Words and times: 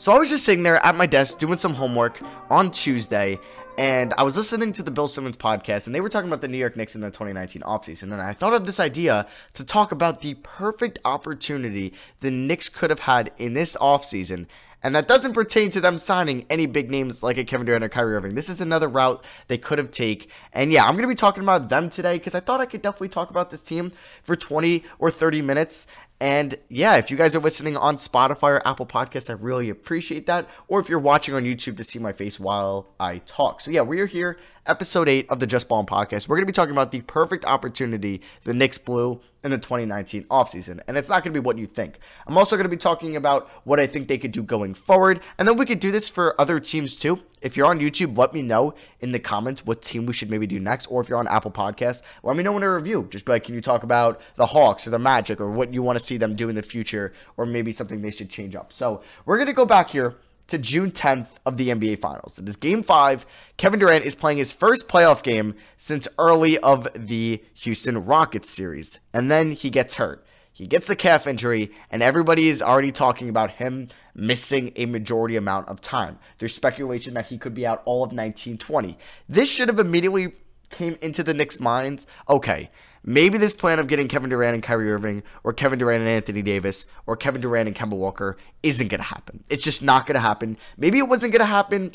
So 0.00 0.12
I 0.12 0.18
was 0.18 0.30
just 0.30 0.46
sitting 0.46 0.62
there 0.62 0.82
at 0.82 0.94
my 0.94 1.04
desk 1.04 1.38
doing 1.38 1.58
some 1.58 1.74
homework 1.74 2.22
on 2.48 2.70
Tuesday, 2.70 3.38
and 3.76 4.14
I 4.16 4.22
was 4.22 4.34
listening 4.34 4.72
to 4.72 4.82
the 4.82 4.90
Bill 4.90 5.06
Simmons 5.06 5.36
podcast, 5.36 5.84
and 5.84 5.94
they 5.94 6.00
were 6.00 6.08
talking 6.08 6.30
about 6.30 6.40
the 6.40 6.48
New 6.48 6.56
York 6.56 6.74
Knicks 6.74 6.94
in 6.94 7.02
the 7.02 7.08
2019 7.08 7.60
offseason. 7.60 8.04
And 8.04 8.14
I 8.14 8.32
thought 8.32 8.54
of 8.54 8.64
this 8.64 8.80
idea 8.80 9.26
to 9.52 9.62
talk 9.62 9.92
about 9.92 10.22
the 10.22 10.36
perfect 10.42 10.98
opportunity 11.04 11.92
the 12.20 12.30
Knicks 12.30 12.70
could 12.70 12.88
have 12.88 13.00
had 13.00 13.30
in 13.36 13.52
this 13.52 13.76
offseason 13.76 14.46
and 14.82 14.94
that 14.94 15.08
doesn't 15.08 15.34
pertain 15.34 15.70
to 15.70 15.80
them 15.80 15.98
signing 15.98 16.46
any 16.48 16.66
big 16.66 16.90
names 16.90 17.22
like 17.22 17.36
a 17.36 17.44
Kevin 17.44 17.66
Durant 17.66 17.84
or 17.84 17.88
Kyrie 17.88 18.14
Irving. 18.14 18.34
This 18.34 18.48
is 18.48 18.60
another 18.60 18.88
route 18.88 19.22
they 19.48 19.58
could 19.58 19.78
have 19.78 19.90
take. 19.90 20.30
And 20.52 20.72
yeah, 20.72 20.84
I'm 20.84 20.92
going 20.92 21.02
to 21.02 21.08
be 21.08 21.14
talking 21.14 21.42
about 21.42 21.68
them 21.68 21.90
today 21.90 22.16
because 22.16 22.34
I 22.34 22.40
thought 22.40 22.60
I 22.60 22.66
could 22.66 22.80
definitely 22.80 23.10
talk 23.10 23.30
about 23.30 23.50
this 23.50 23.62
team 23.62 23.92
for 24.22 24.36
20 24.36 24.84
or 24.98 25.10
30 25.10 25.42
minutes. 25.42 25.86
And 26.20 26.56
yeah, 26.68 26.96
if 26.96 27.10
you 27.10 27.16
guys 27.16 27.34
are 27.34 27.40
listening 27.40 27.78
on 27.78 27.96
Spotify 27.96 28.50
or 28.50 28.68
Apple 28.68 28.84
Podcasts, 28.84 29.30
I 29.30 29.32
really 29.32 29.70
appreciate 29.70 30.26
that. 30.26 30.48
Or 30.68 30.78
if 30.78 30.88
you're 30.88 30.98
watching 30.98 31.34
on 31.34 31.44
YouTube 31.44 31.78
to 31.78 31.84
see 31.84 31.98
my 31.98 32.12
face 32.12 32.38
while 32.38 32.94
I 33.00 33.18
talk. 33.18 33.62
So 33.62 33.70
yeah, 33.70 33.80
we 33.80 34.00
are 34.00 34.06
here 34.06 34.38
episode 34.66 35.08
8 35.08 35.28
of 35.28 35.40
the 35.40 35.46
Just 35.46 35.68
Ballin 35.68 35.86
podcast. 35.86 36.28
We're 36.28 36.36
going 36.36 36.46
to 36.46 36.52
be 36.52 36.52
talking 36.52 36.72
about 36.72 36.90
the 36.90 37.00
perfect 37.02 37.44
opportunity 37.44 38.20
the 38.44 38.54
Knicks 38.54 38.78
blew 38.78 39.20
in 39.42 39.50
the 39.50 39.58
2019 39.58 40.24
offseason. 40.24 40.80
And 40.86 40.96
it's 40.96 41.08
not 41.08 41.24
going 41.24 41.32
to 41.32 41.40
be 41.40 41.44
what 41.44 41.58
you 41.58 41.66
think. 41.66 41.98
I'm 42.26 42.36
also 42.36 42.56
going 42.56 42.64
to 42.64 42.70
be 42.70 42.76
talking 42.76 43.16
about 43.16 43.48
what 43.64 43.80
I 43.80 43.86
think 43.86 44.08
they 44.08 44.18
could 44.18 44.32
do 44.32 44.42
going 44.42 44.74
forward. 44.74 45.20
And 45.38 45.48
then 45.48 45.56
we 45.56 45.64
could 45.64 45.80
do 45.80 45.90
this 45.90 46.08
for 46.08 46.38
other 46.40 46.60
teams 46.60 46.96
too. 46.96 47.20
If 47.40 47.56
you're 47.56 47.66
on 47.66 47.80
YouTube, 47.80 48.18
let 48.18 48.34
me 48.34 48.42
know 48.42 48.74
in 49.00 49.12
the 49.12 49.18
comments 49.18 49.64
what 49.64 49.80
team 49.80 50.04
we 50.04 50.12
should 50.12 50.30
maybe 50.30 50.46
do 50.46 50.60
next. 50.60 50.86
Or 50.86 51.00
if 51.00 51.08
you're 51.08 51.18
on 51.18 51.28
Apple 51.28 51.50
Podcasts, 51.50 52.02
let 52.22 52.36
me 52.36 52.42
know 52.42 52.56
in 52.56 52.62
a 52.62 52.74
review. 52.74 53.08
Just 53.10 53.24
be 53.24 53.32
like, 53.32 53.44
can 53.44 53.54
you 53.54 53.62
talk 53.62 53.82
about 53.82 54.20
the 54.36 54.46
Hawks 54.46 54.86
or 54.86 54.90
the 54.90 54.98
Magic 54.98 55.40
or 55.40 55.50
what 55.50 55.72
you 55.72 55.82
want 55.82 55.98
to 55.98 56.04
see 56.04 56.18
them 56.18 56.36
do 56.36 56.50
in 56.50 56.54
the 56.54 56.62
future 56.62 57.12
or 57.38 57.46
maybe 57.46 57.72
something 57.72 58.02
they 58.02 58.10
should 58.10 58.28
change 58.28 58.54
up. 58.54 58.72
So 58.72 59.02
we're 59.24 59.36
going 59.36 59.46
to 59.46 59.54
go 59.54 59.64
back 59.64 59.90
here 59.90 60.16
to 60.50 60.58
June 60.58 60.90
10th 60.90 61.28
of 61.46 61.56
the 61.56 61.68
NBA 61.68 62.00
Finals. 62.00 62.38
It 62.38 62.48
is 62.48 62.56
game 62.56 62.82
five. 62.82 63.24
Kevin 63.56 63.80
Durant 63.80 64.04
is 64.04 64.14
playing 64.14 64.38
his 64.38 64.52
first 64.52 64.88
playoff 64.88 65.22
game 65.22 65.54
since 65.76 66.06
early 66.18 66.58
of 66.58 66.86
the 66.94 67.42
Houston 67.54 68.04
Rockets 68.04 68.50
series. 68.50 68.98
And 69.14 69.30
then 69.30 69.52
he 69.52 69.70
gets 69.70 69.94
hurt. 69.94 70.24
He 70.52 70.66
gets 70.66 70.86
the 70.86 70.96
calf 70.96 71.26
injury, 71.26 71.72
and 71.90 72.02
everybody 72.02 72.48
is 72.48 72.60
already 72.60 72.92
talking 72.92 73.30
about 73.30 73.52
him 73.52 73.88
missing 74.14 74.72
a 74.76 74.84
majority 74.84 75.36
amount 75.36 75.68
of 75.68 75.80
time. 75.80 76.18
There's 76.38 76.54
speculation 76.54 77.14
that 77.14 77.28
he 77.28 77.38
could 77.38 77.54
be 77.54 77.66
out 77.66 77.82
all 77.86 78.02
of 78.02 78.10
1920. 78.10 78.98
This 79.28 79.48
should 79.48 79.68
have 79.68 79.78
immediately 79.78 80.32
came 80.68 80.98
into 81.00 81.22
the 81.22 81.32
Knicks' 81.32 81.60
minds. 81.60 82.06
Okay, 82.28 82.70
Maybe 83.02 83.38
this 83.38 83.56
plan 83.56 83.78
of 83.78 83.86
getting 83.86 84.08
Kevin 84.08 84.28
Durant 84.28 84.54
and 84.54 84.62
Kyrie 84.62 84.90
Irving, 84.90 85.22
or 85.42 85.52
Kevin 85.52 85.78
Durant 85.78 86.00
and 86.00 86.08
Anthony 86.08 86.42
Davis, 86.42 86.86
or 87.06 87.16
Kevin 87.16 87.40
Durant 87.40 87.66
and 87.66 87.76
Kemba 87.76 87.96
Walker 87.96 88.36
isn't 88.62 88.88
going 88.88 89.00
to 89.00 89.04
happen. 89.06 89.42
It's 89.48 89.64
just 89.64 89.82
not 89.82 90.06
going 90.06 90.16
to 90.16 90.20
happen. 90.20 90.58
Maybe 90.76 90.98
it 90.98 91.08
wasn't 91.08 91.32
going 91.32 91.40
to 91.40 91.46
happen 91.46 91.94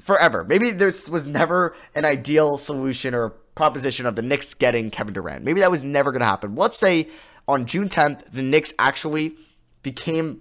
forever. 0.00 0.44
Maybe 0.44 0.70
this 0.70 1.08
was 1.08 1.26
never 1.26 1.76
an 1.94 2.04
ideal 2.04 2.58
solution 2.58 3.14
or 3.14 3.30
proposition 3.54 4.06
of 4.06 4.16
the 4.16 4.22
Knicks 4.22 4.54
getting 4.54 4.90
Kevin 4.90 5.14
Durant. 5.14 5.44
Maybe 5.44 5.60
that 5.60 5.70
was 5.70 5.84
never 5.84 6.10
going 6.10 6.20
to 6.20 6.26
happen. 6.26 6.56
Let's 6.56 6.76
say 6.76 7.08
on 7.46 7.66
June 7.66 7.88
10th, 7.88 8.32
the 8.32 8.42
Knicks 8.42 8.72
actually 8.78 9.36
became 9.82 10.40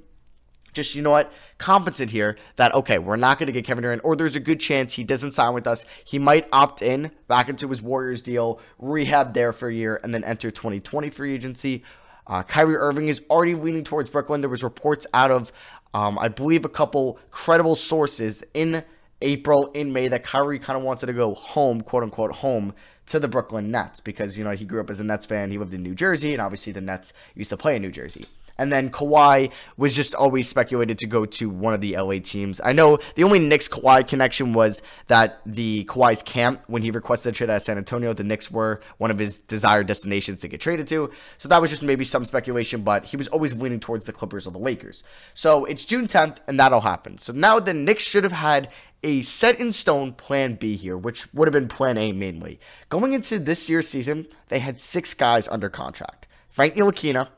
just, 0.73 0.95
you 0.95 1.01
know 1.01 1.11
what, 1.11 1.31
competent 1.63 2.11
here 2.11 2.35
that, 2.57 2.73
okay, 2.75 2.97
we're 2.97 3.15
not 3.15 3.39
going 3.39 3.47
to 3.47 3.53
get 3.53 3.63
Kevin 3.63 3.83
Durant, 3.83 4.01
or 4.03 4.17
there's 4.17 4.35
a 4.35 4.41
good 4.41 4.59
chance 4.59 4.93
he 4.93 5.05
doesn't 5.05 5.31
sign 5.31 5.53
with 5.53 5.65
us. 5.65 5.85
He 6.03 6.19
might 6.19 6.45
opt 6.51 6.81
in 6.81 7.09
back 7.29 7.47
into 7.47 7.69
his 7.69 7.81
Warriors 7.81 8.21
deal, 8.21 8.59
rehab 8.79 9.33
there 9.33 9.53
for 9.53 9.69
a 9.69 9.73
year, 9.73 9.97
and 10.03 10.13
then 10.13 10.25
enter 10.25 10.51
2020 10.51 11.09
free 11.09 11.33
agency. 11.33 11.83
Uh, 12.27 12.43
Kyrie 12.43 12.75
Irving 12.75 13.07
is 13.07 13.21
already 13.29 13.55
leaning 13.55 13.85
towards 13.85 14.09
Brooklyn. 14.09 14.41
There 14.41 14.49
was 14.49 14.61
reports 14.61 15.07
out 15.13 15.31
of, 15.31 15.53
um, 15.93 16.19
I 16.19 16.27
believe, 16.27 16.65
a 16.65 16.69
couple 16.69 17.17
credible 17.31 17.77
sources 17.77 18.43
in 18.53 18.83
April, 19.21 19.71
in 19.71 19.93
May, 19.93 20.09
that 20.09 20.25
Kyrie 20.25 20.59
kind 20.59 20.75
of 20.75 20.83
wanted 20.83 21.05
to 21.05 21.13
go 21.13 21.33
home, 21.33 21.79
quote 21.79 22.03
unquote, 22.03 22.35
home 22.35 22.73
to 23.05 23.19
the 23.19 23.29
Brooklyn 23.29 23.71
Nets 23.71 24.01
because, 24.01 24.37
you 24.37 24.43
know, 24.43 24.51
he 24.51 24.65
grew 24.65 24.81
up 24.81 24.89
as 24.89 24.99
a 24.99 25.05
Nets 25.05 25.25
fan. 25.25 25.49
He 25.49 25.57
lived 25.57 25.73
in 25.73 25.81
New 25.81 25.95
Jersey, 25.95 26.33
and 26.33 26.41
obviously 26.41 26.73
the 26.73 26.81
Nets 26.81 27.13
used 27.35 27.51
to 27.51 27.57
play 27.57 27.77
in 27.77 27.81
New 27.81 27.91
Jersey. 27.91 28.25
And 28.57 28.71
then 28.71 28.89
Kawhi 28.91 29.51
was 29.77 29.95
just 29.95 30.13
always 30.13 30.47
speculated 30.47 30.99
to 30.99 31.07
go 31.07 31.25
to 31.25 31.49
one 31.49 31.73
of 31.73 31.81
the 31.81 31.97
LA 31.97 32.19
teams. 32.23 32.61
I 32.63 32.73
know 32.73 32.99
the 33.15 33.23
only 33.23 33.39
Knicks 33.39 33.67
Kawhi 33.67 34.07
connection 34.07 34.53
was 34.53 34.81
that 35.07 35.39
the 35.45 35.85
Kawhi's 35.85 36.21
camp, 36.21 36.61
when 36.67 36.83
he 36.83 36.91
requested 36.91 37.33
a 37.33 37.35
trade 37.35 37.49
at 37.49 37.63
San 37.63 37.77
Antonio, 37.77 38.13
the 38.13 38.23
Knicks 38.23 38.51
were 38.51 38.81
one 38.97 39.11
of 39.11 39.17
his 39.17 39.37
desired 39.37 39.87
destinations 39.87 40.39
to 40.41 40.47
get 40.47 40.61
traded 40.61 40.87
to. 40.87 41.11
So 41.37 41.49
that 41.49 41.61
was 41.61 41.69
just 41.69 41.83
maybe 41.83 42.05
some 42.05 42.25
speculation, 42.25 42.83
but 42.83 43.05
he 43.05 43.17
was 43.17 43.27
always 43.29 43.55
leaning 43.55 43.79
towards 43.79 44.05
the 44.05 44.13
Clippers 44.13 44.45
or 44.45 44.51
the 44.51 44.59
Lakers. 44.59 45.03
So 45.33 45.65
it's 45.65 45.85
June 45.85 46.07
10th, 46.07 46.37
and 46.47 46.59
that'll 46.59 46.81
happen. 46.81 47.17
So 47.17 47.33
now 47.33 47.59
the 47.59 47.73
Knicks 47.73 48.03
should 48.03 48.23
have 48.23 48.33
had 48.33 48.69
a 49.03 49.21
set 49.21 49.59
in 49.59 49.71
stone 49.71 50.13
plan 50.13 50.55
B 50.55 50.75
here, 50.77 50.97
which 50.97 51.31
would 51.33 51.47
have 51.47 51.53
been 51.53 51.67
plan 51.67 51.97
A 51.97 52.11
mainly. 52.11 52.59
Going 52.89 53.13
into 53.13 53.37
this 53.37 53.69
year's 53.69 53.87
season, 53.87 54.27
they 54.47 54.59
had 54.59 54.79
six 54.79 55.13
guys 55.13 55.47
under 55.47 55.69
contract 55.69 56.27
Frank 56.49 56.75
Ntilikina. 56.75 57.29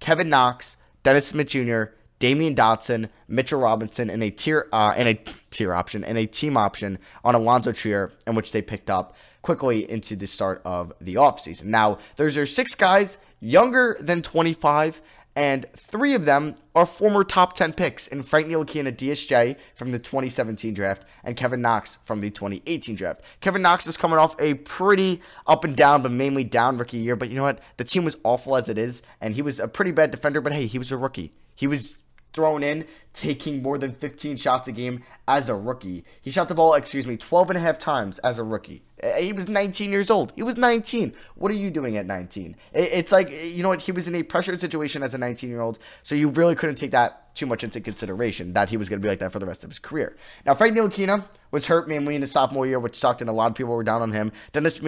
Kevin 0.00 0.28
Knox, 0.28 0.76
Dennis 1.02 1.28
Smith 1.28 1.48
Jr., 1.48 1.84
Damyean 2.18 2.54
Dotson, 2.54 3.08
Mitchell 3.28 3.60
Robinson, 3.60 4.10
and 4.10 4.22
a 4.22 4.30
tier 4.30 4.68
uh, 4.72 4.92
and 4.94 5.08
a 5.08 5.18
tier 5.50 5.72
option 5.72 6.04
and 6.04 6.18
a 6.18 6.26
team 6.26 6.56
option 6.56 6.98
on 7.24 7.34
Alonzo 7.34 7.72
Trier, 7.72 8.12
in 8.26 8.34
which 8.34 8.52
they 8.52 8.60
picked 8.60 8.90
up 8.90 9.14
quickly 9.42 9.90
into 9.90 10.16
the 10.16 10.26
start 10.26 10.60
of 10.64 10.92
the 11.00 11.14
offseason. 11.14 11.64
Now, 11.64 11.98
those 12.16 12.36
are 12.36 12.44
six 12.44 12.74
guys 12.74 13.16
younger 13.40 13.96
than 14.00 14.20
25 14.20 15.00
and 15.36 15.66
three 15.76 16.14
of 16.14 16.24
them 16.24 16.54
are 16.74 16.84
former 16.84 17.22
top 17.22 17.52
10 17.54 17.72
picks 17.74 18.06
in 18.06 18.22
Frank 18.22 18.48
Ntilikina 18.48 18.94
DSJ 18.94 19.56
from 19.74 19.92
the 19.92 19.98
2017 19.98 20.74
draft 20.74 21.04
and 21.22 21.36
Kevin 21.36 21.60
Knox 21.60 21.98
from 22.04 22.20
the 22.20 22.30
2018 22.30 22.96
draft. 22.96 23.20
Kevin 23.40 23.62
Knox 23.62 23.86
was 23.86 23.96
coming 23.96 24.18
off 24.18 24.34
a 24.40 24.54
pretty 24.54 25.20
up 25.46 25.64
and 25.64 25.76
down, 25.76 26.02
but 26.02 26.10
mainly 26.10 26.44
down 26.44 26.78
rookie 26.78 26.98
year. 26.98 27.16
But 27.16 27.30
you 27.30 27.36
know 27.36 27.42
what? 27.42 27.60
The 27.76 27.84
team 27.84 28.04
was 28.04 28.16
awful 28.24 28.56
as 28.56 28.68
it 28.68 28.78
is, 28.78 29.02
and 29.20 29.34
he 29.34 29.42
was 29.42 29.60
a 29.60 29.68
pretty 29.68 29.92
bad 29.92 30.10
defender, 30.10 30.40
but 30.40 30.52
hey, 30.52 30.66
he 30.66 30.78
was 30.78 30.90
a 30.90 30.96
rookie. 30.96 31.32
He 31.54 31.66
was 31.66 31.98
thrown 32.32 32.62
in, 32.62 32.86
taking 33.12 33.62
more 33.62 33.78
than 33.78 33.92
15 33.92 34.36
shots 34.36 34.68
a 34.68 34.72
game 34.72 35.02
as 35.26 35.48
a 35.48 35.54
rookie. 35.54 36.04
He 36.20 36.30
shot 36.30 36.48
the 36.48 36.54
ball, 36.54 36.74
excuse 36.74 37.06
me, 37.06 37.16
12 37.16 37.50
and 37.50 37.56
a 37.56 37.60
half 37.60 37.78
times 37.78 38.18
as 38.20 38.38
a 38.38 38.44
rookie. 38.44 38.82
Eh, 39.00 39.20
he 39.20 39.32
was 39.32 39.48
19 39.48 39.90
years 39.90 40.10
old. 40.10 40.32
He 40.36 40.42
was 40.42 40.56
19. 40.56 41.14
What 41.36 41.50
are 41.50 41.54
you 41.54 41.70
doing 41.70 41.96
at 41.96 42.06
19? 42.06 42.56
It's 42.72 43.12
like, 43.12 43.30
you 43.30 43.62
know 43.62 43.68
what? 43.68 43.80
He 43.80 43.92
was 43.92 44.06
in 44.06 44.14
a 44.14 44.22
pressured 44.22 44.60
situation 44.60 45.02
as 45.02 45.14
a 45.14 45.18
19 45.18 45.50
year 45.50 45.60
old, 45.60 45.78
so 46.02 46.14
you 46.14 46.28
really 46.28 46.54
couldn't 46.54 46.76
take 46.76 46.90
that 46.92 47.34
too 47.34 47.46
much 47.46 47.64
into 47.64 47.80
consideration 47.80 48.52
that 48.54 48.68
he 48.68 48.76
was 48.76 48.88
going 48.88 49.00
to 49.00 49.04
be 49.04 49.08
like 49.08 49.20
that 49.20 49.32
for 49.32 49.38
the 49.38 49.46
rest 49.46 49.64
of 49.64 49.70
his 49.70 49.78
career. 49.78 50.16
Now, 50.44 50.54
Frank 50.54 50.76
Ntilikina 50.76 51.24
was 51.50 51.66
hurt 51.66 51.88
mainly 51.88 52.14
in 52.14 52.22
his 52.22 52.32
sophomore 52.32 52.66
year, 52.66 52.80
which 52.80 52.96
sucked, 52.96 53.20
and 53.20 53.30
a 53.30 53.32
lot 53.32 53.50
of 53.50 53.56
people 53.56 53.74
were 53.74 53.84
down 53.84 54.02
on 54.02 54.12
him. 54.12 54.32
Dennis 54.52 54.80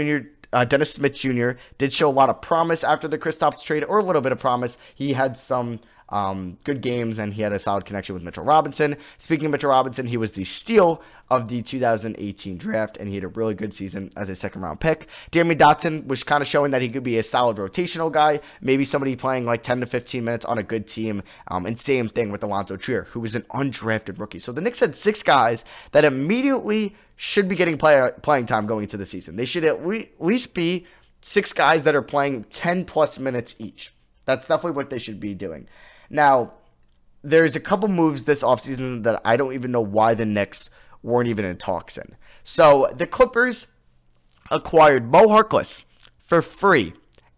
uh, 0.52 0.64
Dennis 0.64 0.92
Smith 0.92 1.14
Jr. 1.14 1.52
did 1.78 1.92
show 1.92 2.08
a 2.08 2.12
lot 2.12 2.28
of 2.28 2.42
promise 2.42 2.84
after 2.84 3.08
the 3.08 3.18
Kristaps 3.18 3.62
trade, 3.62 3.84
or 3.84 3.98
a 3.98 4.04
little 4.04 4.20
bit 4.20 4.32
of 4.32 4.38
promise. 4.38 4.76
He 4.94 5.14
had 5.14 5.38
some 5.38 5.80
um, 6.12 6.58
good 6.64 6.82
games, 6.82 7.18
and 7.18 7.32
he 7.32 7.42
had 7.42 7.52
a 7.52 7.58
solid 7.58 7.86
connection 7.86 8.14
with 8.14 8.22
Mitchell 8.22 8.44
Robinson. 8.44 8.96
Speaking 9.18 9.46
of 9.46 9.52
Mitchell 9.52 9.70
Robinson, 9.70 10.06
he 10.06 10.18
was 10.18 10.32
the 10.32 10.44
steal 10.44 11.02
of 11.30 11.48
the 11.48 11.62
2018 11.62 12.58
draft, 12.58 12.98
and 12.98 13.08
he 13.08 13.14
had 13.14 13.24
a 13.24 13.28
really 13.28 13.54
good 13.54 13.72
season 13.72 14.10
as 14.14 14.28
a 14.28 14.34
second 14.34 14.60
round 14.60 14.78
pick. 14.78 15.08
Jeremy 15.30 15.56
Dotson 15.56 16.06
was 16.06 16.22
kind 16.22 16.42
of 16.42 16.46
showing 16.46 16.70
that 16.72 16.82
he 16.82 16.90
could 16.90 17.02
be 17.02 17.18
a 17.18 17.22
solid 17.22 17.56
rotational 17.56 18.12
guy, 18.12 18.40
maybe 18.60 18.84
somebody 18.84 19.16
playing 19.16 19.46
like 19.46 19.62
10 19.62 19.80
to 19.80 19.86
15 19.86 20.22
minutes 20.22 20.44
on 20.44 20.58
a 20.58 20.62
good 20.62 20.86
team. 20.86 21.22
Um, 21.48 21.64
and 21.64 21.80
same 21.80 22.08
thing 22.08 22.30
with 22.30 22.42
Alonzo 22.42 22.76
Trier, 22.76 23.04
who 23.04 23.20
was 23.20 23.34
an 23.34 23.46
undrafted 23.54 24.20
rookie. 24.20 24.38
So 24.38 24.52
the 24.52 24.60
Knicks 24.60 24.80
had 24.80 24.94
six 24.94 25.22
guys 25.22 25.64
that 25.92 26.04
immediately 26.04 26.94
should 27.16 27.48
be 27.48 27.56
getting 27.56 27.78
play, 27.78 28.10
playing 28.20 28.44
time 28.44 28.66
going 28.66 28.82
into 28.82 28.98
the 28.98 29.06
season. 29.06 29.36
They 29.36 29.46
should 29.46 29.64
at 29.64 29.86
least 29.86 30.54
be 30.54 30.86
six 31.22 31.54
guys 31.54 31.84
that 31.84 31.94
are 31.94 32.02
playing 32.02 32.44
10 32.44 32.84
plus 32.84 33.18
minutes 33.18 33.54
each. 33.58 33.94
That's 34.26 34.46
definitely 34.46 34.76
what 34.76 34.90
they 34.90 34.98
should 34.98 35.18
be 35.18 35.34
doing. 35.34 35.68
Now, 36.12 36.52
there's 37.22 37.56
a 37.56 37.60
couple 37.60 37.88
moves 37.88 38.24
this 38.24 38.42
offseason 38.42 39.02
that 39.04 39.20
I 39.24 39.36
don't 39.36 39.54
even 39.54 39.72
know 39.72 39.80
why 39.80 40.12
the 40.12 40.26
Knicks 40.26 40.68
weren't 41.02 41.28
even 41.28 41.44
in 41.44 41.56
talks 41.56 41.96
in. 41.96 42.16
So 42.44 42.92
the 42.94 43.06
Clippers 43.06 43.68
acquired 44.50 45.10
Mo 45.10 45.26
Harkless 45.26 45.84
for 46.18 46.42
free, 46.42 46.92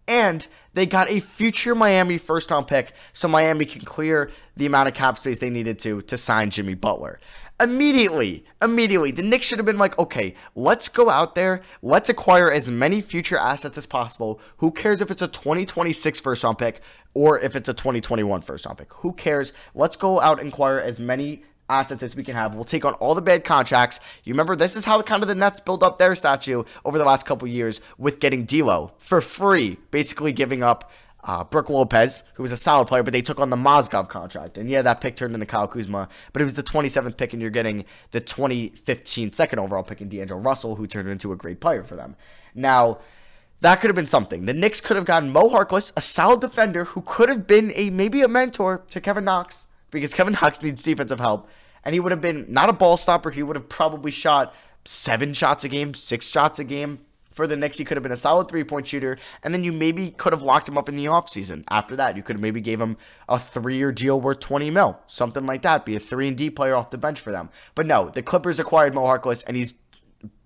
and 0.09 0.47
they 0.75 0.87
got 0.87 1.09
a 1.09 1.21
future 1.21 1.75
Miami 1.75 2.19
first 2.19 2.51
round 2.51 2.67
pick 2.67 2.93
so 3.13 3.29
Miami 3.29 3.65
can 3.65 3.83
clear 3.83 4.31
the 4.57 4.67
amount 4.67 4.89
of 4.89 4.95
cap 4.95 5.19
space 5.19 5.39
they 5.39 5.51
needed 5.51 5.79
to 5.81 6.03
to 6.03 6.19
sign 6.19 6.51
Jimmy 6.51 6.75
Butler. 6.75 7.21
Immediately, 7.61 8.45
immediately, 8.61 9.13
the 9.13 9.23
Knicks 9.23 9.47
should 9.47 9.59
have 9.59 9.67
been 9.67 9.79
like, 9.79 9.97
okay, 9.97 10.35
let's 10.57 10.89
go 10.89 11.09
out 11.09 11.37
there, 11.37 11.63
let's 11.83 12.09
acquire 12.09 12.51
as 12.51 12.69
many 12.69 13.01
future 13.01 13.39
assets 13.39 13.79
as 13.79 13.87
possible. 13.87 14.41
Who 14.57 14.73
cares 14.73 15.01
if 15.01 15.09
it's 15.09 15.23
a 15.23 15.29
2026 15.29 16.19
first 16.19 16.43
round 16.43 16.59
pick 16.59 16.81
or 17.15 17.39
if 17.39 17.55
it's 17.55 17.69
a 17.69 17.75
2021 17.75 18.43
first 18.43 18.67
round 18.67 18.79
pick? 18.79 18.93
Who 18.95 19.13
cares? 19.13 19.53
Let's 19.73 19.97
go 19.97 20.21
out 20.21 20.41
and 20.41 20.49
acquire 20.49 20.81
as 20.81 20.99
many 20.99 21.45
assets 21.69 22.03
as 22.03 22.17
we 22.17 22.25
can 22.25 22.35
have. 22.35 22.57
We'll 22.57 22.65
take 22.65 22.85
on 22.85 22.95
all 22.95 23.15
the 23.15 23.23
bad 23.23 23.45
contracts. 23.45 24.01
You 24.25 24.33
remember 24.33 24.57
this 24.57 24.75
is 24.75 24.85
how 24.85 25.01
kind 25.03 25.23
of 25.23 25.29
the 25.29 25.37
Nets 25.37 25.61
build 25.61 25.85
up 25.85 25.99
their 25.99 26.17
statue 26.17 26.65
over 26.85 26.99
the 26.99 27.05
last 27.05 27.25
couple 27.25 27.47
years 27.47 27.81
with 27.99 28.19
getting 28.19 28.45
D'Lo 28.47 28.93
for 28.99 29.21
free, 29.21 29.79
basically 29.93 30.33
giving 30.33 30.65
up 30.65 30.91
uh, 31.25 31.43
Brook 31.43 31.71
Lopez, 31.71 32.23
who 32.35 32.43
was 32.43 32.53
a 32.53 32.57
solid 32.57 32.87
player, 32.87 33.03
but 33.03 33.13
they 33.13 33.23
took 33.23 33.41
on 33.41 33.51
the 33.51 33.57
Mozgov 33.57 34.09
contract. 34.09 34.59
And 34.59 34.69
yeah, 34.69 34.83
that 34.83 35.01
pick 35.01 35.17
turned 35.17 35.33
into 35.35 35.47
Kyle 35.47 35.67
Kuzma, 35.67 36.09
but 36.33 36.43
it 36.43 36.45
was 36.45 36.55
the 36.55 36.63
27th 36.63 37.17
pick, 37.17 37.33
and 37.33 37.41
you're 37.41 37.51
getting 37.51 37.87
the 38.11 38.21
2015 38.21 39.33
second 39.33 39.59
overall 39.59 39.83
pick 39.83 40.01
in 40.01 40.09
D'Angelo 40.09 40.41
Russell, 40.41 40.77
who 40.77 40.87
turned 40.87 41.09
into 41.09 41.33
a 41.33 41.37
great 41.37 41.61
player 41.61 41.83
for 41.83 41.97
them. 41.97 42.15
Now, 42.55 42.99
that 43.63 43.81
could 43.81 43.89
have 43.89 43.97
been 43.97 44.07
something. 44.07 44.45
The 44.45 44.53
Knicks 44.53 44.83
could 44.83 44.97
have 44.97 45.07
gotten 45.07 45.31
Mo 45.31 45.49
Harkless, 45.49 45.93
a 45.97 46.03
solid 46.03 46.41
defender 46.41 46.85
who 46.85 47.01
could 47.01 47.31
have 47.31 47.47
been 47.47 47.73
a 47.75 47.89
maybe 47.89 48.21
a 48.21 48.29
mentor 48.29 48.83
to 48.91 49.01
Kevin 49.01 49.25
Knox, 49.25 49.67
because 49.91 50.13
Kevin 50.15 50.35
Knox 50.35 50.63
needs 50.63 50.83
defensive 50.83 51.21
help. 51.21 51.49
And 51.85 51.95
he 51.95 52.01
would 52.01 52.13
have 52.13 52.21
been 52.21 52.47
not 52.49 52.69
a 52.69 52.73
ball 52.73 52.97
stopper. 52.97 53.31
He 53.31 53.43
would 53.43 53.57
have 53.57 53.69
probably 53.69 54.11
shot 54.11 54.55
seven 54.85 55.33
shots 55.33 55.65
a 55.65 55.69
game, 55.69 55.95
six 55.95 56.29
shots 56.29 56.59
a 56.59 56.65
game 56.65 57.01
for 57.35 57.47
the 57.47 57.57
Knicks, 57.57 57.79
he 57.79 57.85
could 57.85 57.97
have 57.97 58.03
been 58.03 58.13
a 58.13 58.17
solid 58.17 58.49
three 58.49 58.65
point 58.65 58.87
shooter, 58.87 59.19
and 59.43 59.53
then 59.53 59.65
you 59.65 59.73
maybe 59.73 60.13
could 60.13 60.33
have 60.33 60.43
locked 60.43 60.69
him 60.69 60.79
up 60.79 60.89
in 60.89 60.97
the 60.97 61.07
offseason. 61.07 61.65
After 61.69 61.97
that, 61.97 62.17
you 62.17 62.23
could 62.23 62.37
have 62.37 62.43
maybe 62.43 62.61
gave 62.61 62.81
him 62.81 62.97
a 63.29 63.39
three 63.39 63.77
year 63.77 63.93
deal 63.93 64.21
worth 64.21 64.41
20 64.41 64.71
mil, 64.71 64.99
something 65.07 65.45
like 65.45 65.63
that, 65.63 65.85
be 65.85 65.97
a 65.97 66.01
three 66.01 66.29
and 66.29 66.37
D 66.37 66.49
player 66.49 66.75
off 66.75 66.91
the 66.91 66.99
bench 66.99 67.21
for 67.21 67.33
them. 67.33 67.51
But 67.75 67.87
no, 67.87 68.09
the 68.09 68.23
Clippers 68.23 68.59
acquired 68.59 68.95
Mo 68.95 69.03
Harkless, 69.03 69.45
and 69.47 69.57
he's 69.57 69.75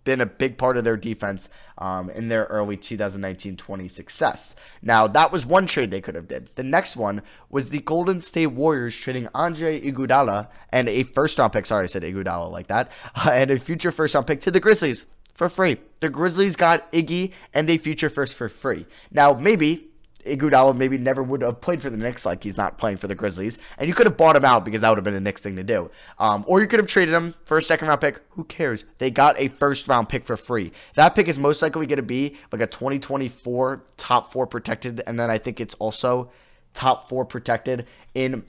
been 0.08 0.20
a 0.22 0.26
big 0.26 0.56
part 0.56 0.78
of 0.78 0.84
their 0.84 0.96
defense 0.96 1.50
um, 1.76 2.08
in 2.08 2.28
their 2.28 2.44
early 2.44 2.78
2019-20 2.78 3.90
success. 3.90 4.56
Now 4.80 5.06
that 5.06 5.30
was 5.30 5.44
one 5.44 5.66
trade 5.66 5.90
they 5.90 6.00
could 6.00 6.14
have 6.14 6.26
did. 6.26 6.48
The 6.54 6.62
next 6.62 6.96
one 6.96 7.20
was 7.50 7.68
the 7.68 7.80
Golden 7.80 8.22
State 8.22 8.46
Warriors 8.46 8.96
trading 8.96 9.28
Andre 9.34 9.78
Iguodala 9.78 10.48
and 10.72 10.88
a 10.88 11.02
first 11.02 11.38
round 11.38 11.52
pick. 11.52 11.66
Sorry, 11.66 11.84
I 11.84 11.86
said 11.86 12.04
Iguodala 12.04 12.50
like 12.50 12.68
that, 12.68 12.90
uh, 13.14 13.30
and 13.34 13.50
a 13.50 13.58
future 13.58 13.92
first 13.92 14.14
round 14.14 14.26
pick 14.26 14.40
to 14.40 14.50
the 14.50 14.60
Grizzlies 14.60 15.04
for 15.38 15.48
free. 15.48 15.78
The 16.00 16.08
Grizzlies 16.10 16.56
got 16.56 16.90
Iggy 16.92 17.32
and 17.54 17.70
a 17.70 17.78
future 17.78 18.10
first 18.10 18.34
for 18.34 18.48
free. 18.48 18.86
Now, 19.12 19.32
maybe 19.32 19.84
Iguodala 20.26 20.76
maybe 20.76 20.98
never 20.98 21.22
would 21.22 21.42
have 21.42 21.60
played 21.60 21.80
for 21.80 21.90
the 21.90 21.96
Knicks 21.96 22.26
like 22.26 22.42
he's 22.42 22.56
not 22.56 22.76
playing 22.76 22.96
for 22.96 23.06
the 23.06 23.14
Grizzlies, 23.14 23.56
and 23.78 23.86
you 23.86 23.94
could 23.94 24.06
have 24.06 24.16
bought 24.16 24.34
him 24.34 24.44
out 24.44 24.64
because 24.64 24.80
that 24.80 24.88
would 24.88 24.98
have 24.98 25.04
been 25.04 25.14
a 25.14 25.20
Knicks 25.20 25.40
thing 25.40 25.54
to 25.54 25.62
do. 25.62 25.90
Um, 26.18 26.44
or 26.48 26.60
you 26.60 26.66
could 26.66 26.80
have 26.80 26.88
traded 26.88 27.14
him 27.14 27.34
for 27.44 27.56
a 27.56 27.62
second 27.62 27.86
round 27.86 28.00
pick. 28.00 28.20
Who 28.30 28.44
cares? 28.44 28.84
They 28.98 29.12
got 29.12 29.38
a 29.38 29.46
first 29.46 29.86
round 29.86 30.08
pick 30.08 30.26
for 30.26 30.36
free. 30.36 30.72
That 30.96 31.14
pick 31.14 31.28
is 31.28 31.38
most 31.38 31.62
likely 31.62 31.86
going 31.86 31.98
to 31.98 32.02
be 32.02 32.36
like 32.50 32.60
a 32.60 32.66
2024 32.66 33.84
top 33.96 34.32
four 34.32 34.46
protected, 34.46 35.02
and 35.06 35.20
then 35.20 35.30
I 35.30 35.38
think 35.38 35.60
it's 35.60 35.74
also 35.74 36.32
top 36.74 37.08
four 37.08 37.24
protected 37.24 37.86
in 38.12 38.44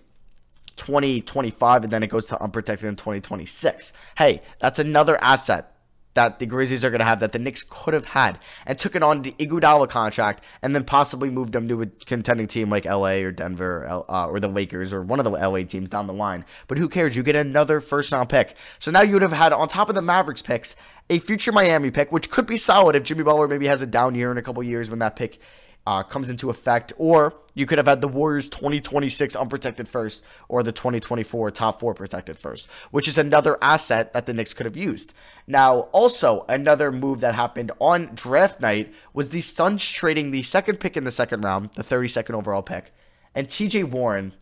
2025, 0.76 1.84
and 1.84 1.94
then 1.94 2.02
it 2.02 2.08
goes 2.08 2.28
to 2.30 2.42
unprotected 2.42 2.88
in 2.88 2.96
2026. 2.96 3.94
Hey, 4.18 4.42
that's 4.60 4.80
another 4.80 5.24
asset 5.24 5.76
that 6.20 6.38
the 6.38 6.46
Grizzlies 6.46 6.84
are 6.84 6.90
going 6.90 7.00
to 7.00 7.06
have 7.06 7.22
that 7.22 7.32
the 7.32 7.40
Knicks 7.40 7.64
could 7.70 7.94
have 7.94 8.04
had 8.04 8.40
and 8.66 8.78
took 8.78 8.94
it 8.94 9.02
on 9.02 9.22
the 9.22 9.32
Iguodala 9.40 9.88
contract 9.88 10.44
and 10.62 10.76
then 10.76 10.84
possibly 10.84 11.30
moved 11.30 11.54
them 11.54 11.66
to 11.70 11.82
a 11.82 11.86
contending 11.86 12.46
team 12.46 12.70
like 12.70 12.84
LA 12.84 13.22
or 13.24 13.32
Denver 13.32 13.88
uh, 13.90 14.28
or 14.28 14.42
the 14.42 14.50
Lakers 14.50 14.92
or 14.92 15.02
one 15.02 15.22
of 15.22 15.24
the 15.24 15.32
LA 15.32 15.64
teams 15.64 15.90
down 15.90 16.08
the 16.08 16.14
line. 16.14 16.44
But 16.68 16.78
who 16.78 16.90
cares? 16.90 17.16
You 17.16 17.24
get 17.24 17.38
another 17.38 17.80
first 17.80 18.12
round 18.12 18.28
pick. 18.28 18.56
So 18.80 18.92
now 18.92 19.02
you 19.02 19.14
would 19.14 19.22
have 19.22 19.32
had 19.32 19.54
on 19.54 19.70
top 19.70 19.88
of 19.88 19.96
the 19.96 20.02
Mavericks 20.02 20.42
picks 20.42 20.76
a 21.10 21.20
future 21.20 21.54
Miami 21.54 21.90
pick, 21.90 22.12
which 22.12 22.30
could 22.30 22.46
be 22.46 22.58
solid 22.58 22.98
if 22.98 23.04
Jimmy 23.04 23.24
Butler 23.24 23.48
maybe 23.48 23.68
has 23.68 23.82
a 23.82 23.88
down 23.88 24.14
year 24.14 24.30
in 24.30 24.38
a 24.38 24.42
couple 24.42 24.62
years 24.62 24.90
when 24.90 25.00
that 25.00 25.16
pick 25.16 25.40
uh, 25.88 26.04
comes 26.04 26.30
into 26.30 26.50
effect, 26.50 26.94
or 26.98 27.34
you 27.54 27.66
could 27.66 27.78
have 27.78 27.88
had 27.88 28.02
the 28.02 28.08
Warriors 28.08 28.48
2026 28.50 29.36
unprotected 29.36 29.88
first 29.88 30.24
or 30.48 30.64
the 30.64 30.72
2024 30.72 31.52
top 31.52 31.80
four 31.80 31.94
protected 31.94 32.38
first, 32.38 32.68
which 32.92 33.08
is 33.08 33.18
another 33.18 33.58
asset 33.62 34.14
that 34.14 34.26
the 34.26 34.34
Knicks 34.34 34.54
could 34.54 34.66
have 34.66 34.78
used. 34.78 35.14
Now, 35.48 35.90
also, 35.92 36.46
another 36.48 36.92
move 36.92 37.22
that 37.22 37.36
happened 37.36 37.72
on 37.80 38.12
draft 38.14 38.62
night 38.62 38.94
was 39.14 39.30
the 39.30 39.42
Suns 39.42 39.84
trading 39.86 40.32
the 40.32 40.44
second 40.44 40.80
pick 40.80 40.96
in 40.96 41.04
the 41.04 41.12
second 41.12 41.42
round, 41.42 41.72
the 41.76 41.84
32nd 41.84 42.36
overall 42.36 42.62
pick, 42.62 42.94
and 43.34 43.48
TJ 43.48 43.86
Warren 43.86 44.34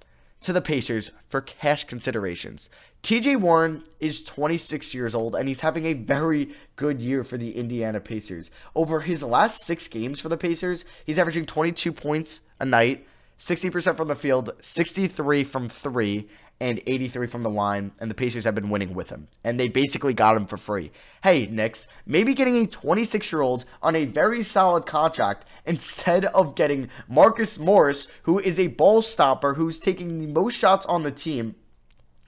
to 0.42 0.54
the 0.54 0.62
Pacers 0.62 1.12
for 1.30 1.42
cash 1.42 1.86
considerations. 1.86 2.70
TJ 3.04 3.40
Warren 3.40 3.84
is 4.00 4.24
26 4.24 4.94
years 4.94 5.16
old 5.16 5.36
and 5.36 5.48
he's 5.48 5.62
having 5.62 5.86
a 5.86 5.94
very 5.94 6.54
good 6.76 7.02
year 7.02 7.24
for 7.24 7.38
the 7.38 7.56
Indiana 7.56 8.00
Pacers. 8.00 8.52
Over 8.76 9.02
his 9.02 9.24
last 9.24 9.64
six 9.66 9.88
games 9.88 10.20
for 10.20 10.30
the 10.30 10.38
Pacers, 10.38 10.84
he's 11.06 11.18
averaging 11.18 11.46
22 11.46 11.94
points 11.94 12.42
a 12.60 12.66
night, 12.66 13.08
60% 13.40 13.96
from 13.96 14.08
the 14.08 14.16
field, 14.16 14.52
63 14.62 15.44
from 15.44 15.70
three, 15.70 16.28
and 16.60 16.82
83 16.88 17.28
from 17.28 17.44
the 17.44 17.50
line, 17.50 17.92
and 18.00 18.10
the 18.10 18.16
Pacers 18.16 18.46
have 18.46 18.56
been 18.56 18.70
winning 18.70 18.94
with 18.94 19.10
him. 19.10 19.28
And 19.44 19.60
they 19.60 19.68
basically 19.68 20.14
got 20.14 20.36
him 20.36 20.48
for 20.48 20.58
free. 20.58 20.92
Hey, 21.24 21.46
Knicks, 21.46 21.88
maybe 22.06 22.34
getting 22.34 22.58
a 22.58 22.68
26 22.68 23.32
year 23.32 23.42
old 23.42 23.66
on 23.82 23.96
a 23.96 24.06
very 24.06 24.44
solid 24.44 24.86
contract 24.86 25.46
instead 25.66 26.26
of 26.26 26.56
getting 26.56 26.90
Marcus 27.08 27.60
Morris, 27.60 28.08
who 28.24 28.40
is 28.40 28.58
a 28.60 28.68
ball 28.68 29.02
stopper 29.02 29.54
who's 29.54 29.80
taking 29.80 30.20
the 30.20 30.28
most 30.28 30.56
shots 30.56 30.86
on 30.88 31.04
the 31.04 31.12
team 31.12 31.56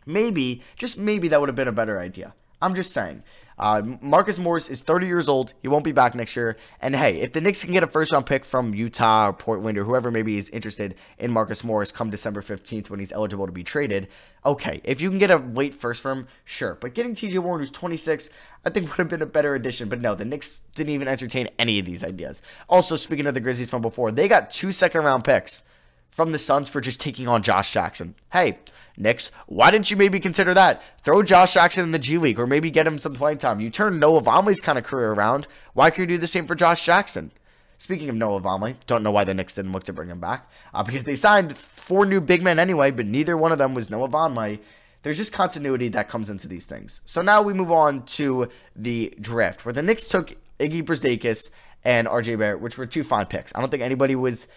maybe, 0.05 0.63
just 0.77 0.97
maybe 0.97 1.27
that 1.29 1.39
would 1.39 1.49
have 1.49 1.55
been 1.55 1.67
a 1.67 1.73
better 1.73 1.99
idea. 1.99 2.33
I'm 2.61 2.75
just 2.75 2.91
saying. 2.91 3.23
Uh, 3.59 3.81
Marcus 4.01 4.39
Morris 4.39 4.69
is 4.69 4.81
30 4.81 5.07
years 5.07 5.27
old. 5.27 5.53
He 5.61 5.67
won't 5.67 5.83
be 5.83 5.91
back 5.91 6.15
next 6.15 6.35
year. 6.35 6.55
And 6.81 6.95
hey, 6.95 7.19
if 7.19 7.33
the 7.33 7.41
Knicks 7.41 7.63
can 7.63 7.73
get 7.73 7.83
a 7.83 7.87
first 7.87 8.13
round 8.13 8.25
pick 8.25 8.45
from 8.45 8.73
Utah 8.73 9.27
or 9.29 9.33
Portland 9.33 9.77
or 9.77 9.83
whoever 9.83 10.09
maybe 10.11 10.37
is 10.37 10.49
interested 10.49 10.95
in 11.17 11.31
Marcus 11.31 11.63
Morris 11.63 11.91
come 11.91 12.09
December 12.09 12.41
15th 12.41 12.89
when 12.89 13.01
he's 13.01 13.11
eligible 13.11 13.45
to 13.45 13.51
be 13.51 13.63
traded, 13.63 14.07
okay. 14.45 14.79
If 14.85 15.01
you 15.01 15.09
can 15.09 15.19
get 15.19 15.29
a 15.29 15.37
late 15.37 15.73
first 15.73 16.01
from 16.01 16.27
sure. 16.45 16.75
But 16.75 16.93
getting 16.93 17.15
TJ 17.15 17.39
Warren, 17.39 17.59
who's 17.59 17.71
26, 17.71 18.29
I 18.63 18.69
think 18.69 18.87
would 18.89 18.97
have 18.97 19.09
been 19.09 19.21
a 19.21 19.25
better 19.25 19.55
addition. 19.55 19.89
But 19.89 19.99
no, 19.99 20.15
the 20.15 20.25
Knicks 20.25 20.61
didn't 20.75 20.93
even 20.93 21.09
entertain 21.09 21.49
any 21.59 21.79
of 21.79 21.85
these 21.85 22.03
ideas. 22.03 22.41
Also, 22.69 22.95
speaking 22.95 23.27
of 23.27 23.33
the 23.33 23.41
Grizzlies 23.41 23.69
from 23.69 23.81
before, 23.81 24.11
they 24.11 24.29
got 24.29 24.51
two 24.51 24.71
second 24.71 25.03
round 25.03 25.25
picks 25.25 25.63
from 26.11 26.31
the 26.31 26.39
Suns 26.39 26.69
for 26.69 26.79
just 26.79 27.01
taking 27.01 27.27
on 27.27 27.43
Josh 27.43 27.73
Jackson. 27.73 28.15
Hey, 28.31 28.59
Knicks, 28.99 29.31
why 29.47 29.71
didn't 29.71 29.89
you 29.89 29.97
maybe 29.97 30.19
consider 30.19 30.53
that? 30.53 30.83
Throw 31.03 31.23
Josh 31.23 31.53
Jackson 31.53 31.85
in 31.85 31.91
the 31.91 31.99
G 31.99 32.17
League 32.17 32.37
or 32.37 32.45
maybe 32.45 32.69
get 32.69 32.85
him 32.85 32.99
some 32.99 33.13
playing 33.13 33.37
time. 33.37 33.61
You 33.61 33.69
turn 33.69 33.97
Noah 33.97 34.21
Vonleh's 34.21 34.59
kind 34.59 34.77
of 34.77 34.83
career 34.83 35.13
around. 35.13 35.47
Why 35.73 35.89
can't 35.89 36.09
you 36.09 36.17
do 36.17 36.17
the 36.17 36.27
same 36.27 36.45
for 36.45 36.53
Josh 36.53 36.85
Jackson? 36.85 37.31
Speaking 37.77 38.09
of 38.09 38.15
Noah 38.17 38.41
Vonleh, 38.41 38.75
don't 38.87 39.03
know 39.03 39.11
why 39.11 39.23
the 39.23 39.33
Knicks 39.33 39.55
didn't 39.55 39.71
look 39.71 39.85
to 39.85 39.93
bring 39.93 40.09
him 40.09 40.19
back 40.19 40.49
uh, 40.73 40.83
because 40.83 41.05
they 41.05 41.15
signed 41.15 41.57
four 41.57 42.05
new 42.05 42.19
big 42.19 42.43
men 42.43 42.59
anyway, 42.59 42.91
but 42.91 43.05
neither 43.05 43.37
one 43.37 43.53
of 43.53 43.57
them 43.57 43.73
was 43.73 43.89
Noah 43.89 44.09
Vonleh. 44.09 44.59
There's 45.01 45.15
just 45.15 45.31
continuity 45.31 45.87
that 45.89 46.09
comes 46.09 46.29
into 46.29 46.49
these 46.49 46.65
things. 46.65 46.99
So 47.05 47.21
now 47.21 47.41
we 47.41 47.53
move 47.53 47.71
on 47.71 48.03
to 48.07 48.49
the 48.75 49.13
draft 49.21 49.63
where 49.63 49.71
the 49.71 49.81
Knicks 49.81 50.09
took 50.09 50.35
Iggy 50.59 50.83
Brazdeikis 50.83 51.51
and 51.85 52.05
RJ 52.05 52.37
Barrett, 52.37 52.59
which 52.59 52.77
were 52.77 52.85
two 52.85 53.05
fine 53.05 53.27
picks. 53.27 53.53
I 53.55 53.61
don't 53.61 53.69
think 53.69 53.81
anybody 53.81 54.15
was 54.17 54.47